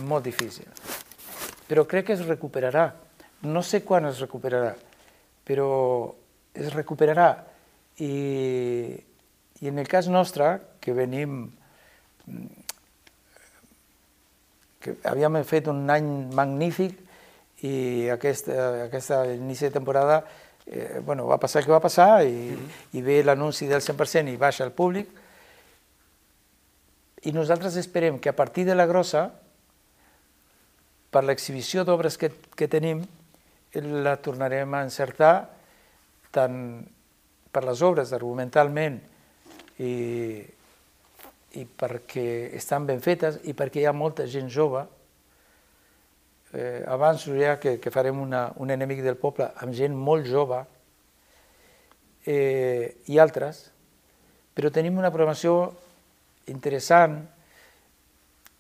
[0.10, 0.68] molt difícil.
[1.70, 2.90] Però crec que es recuperarà.
[3.44, 4.72] No sé quan es recuperarà,
[5.44, 5.70] però
[6.56, 7.30] es recuperarà.
[8.00, 8.14] I,
[9.62, 11.52] i en el cas nostre, que venim
[14.84, 17.00] que havíem fet un any magnífic
[17.64, 20.24] i aquest, eh, aquesta inici de temporada
[20.66, 22.98] eh, bueno, va passar el que va passar i, mm -hmm.
[23.00, 25.08] i ve l'anunci del 100% i baixa el públic
[27.24, 29.32] i nosaltres esperem que a partir de la grossa
[31.10, 33.06] per l'exhibició d'obres que, que tenim
[33.74, 35.50] la tornarem a encertar
[36.32, 36.86] tant
[37.52, 39.00] per les obres argumentalment
[39.80, 40.44] i,
[41.60, 44.84] i perquè estan ben fetes i perquè hi ha molta gent jove.
[46.54, 50.60] Eh, abans ja que, que farem una, un enemic del poble amb gent molt jove
[52.30, 53.68] eh, i altres,
[54.54, 55.72] però tenim una programació
[56.54, 57.24] interessant,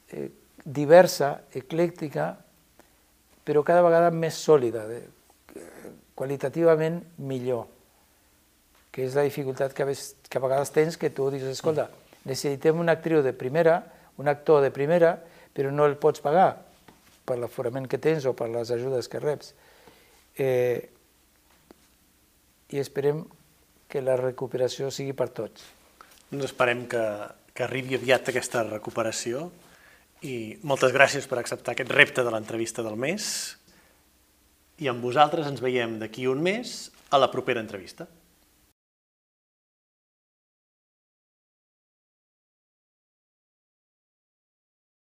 [0.10, 0.30] eh,
[0.64, 2.32] diversa, eclèctica
[3.44, 5.02] però cada vegada més sòlida, de,
[6.16, 7.68] qualitativament millor,
[8.94, 11.90] que és la dificultat que a, vegades, tens que tu dius, escolta,
[12.26, 13.82] necessitem una actriu de primera,
[14.18, 15.18] un actor de primera,
[15.54, 16.50] però no el pots pagar
[17.24, 19.54] per l'aforament que tens o per les ajudes que reps.
[20.38, 20.90] Eh,
[22.74, 23.24] I esperem
[23.88, 25.66] que la recuperació sigui per tots.
[26.32, 27.04] Doncs esperem que,
[27.54, 29.50] que arribi aviat aquesta recuperació
[30.26, 33.28] i moltes gràcies per acceptar aquest repte de l'entrevista del mes
[34.82, 38.08] i amb vosaltres ens veiem d'aquí un mes a la propera entrevista.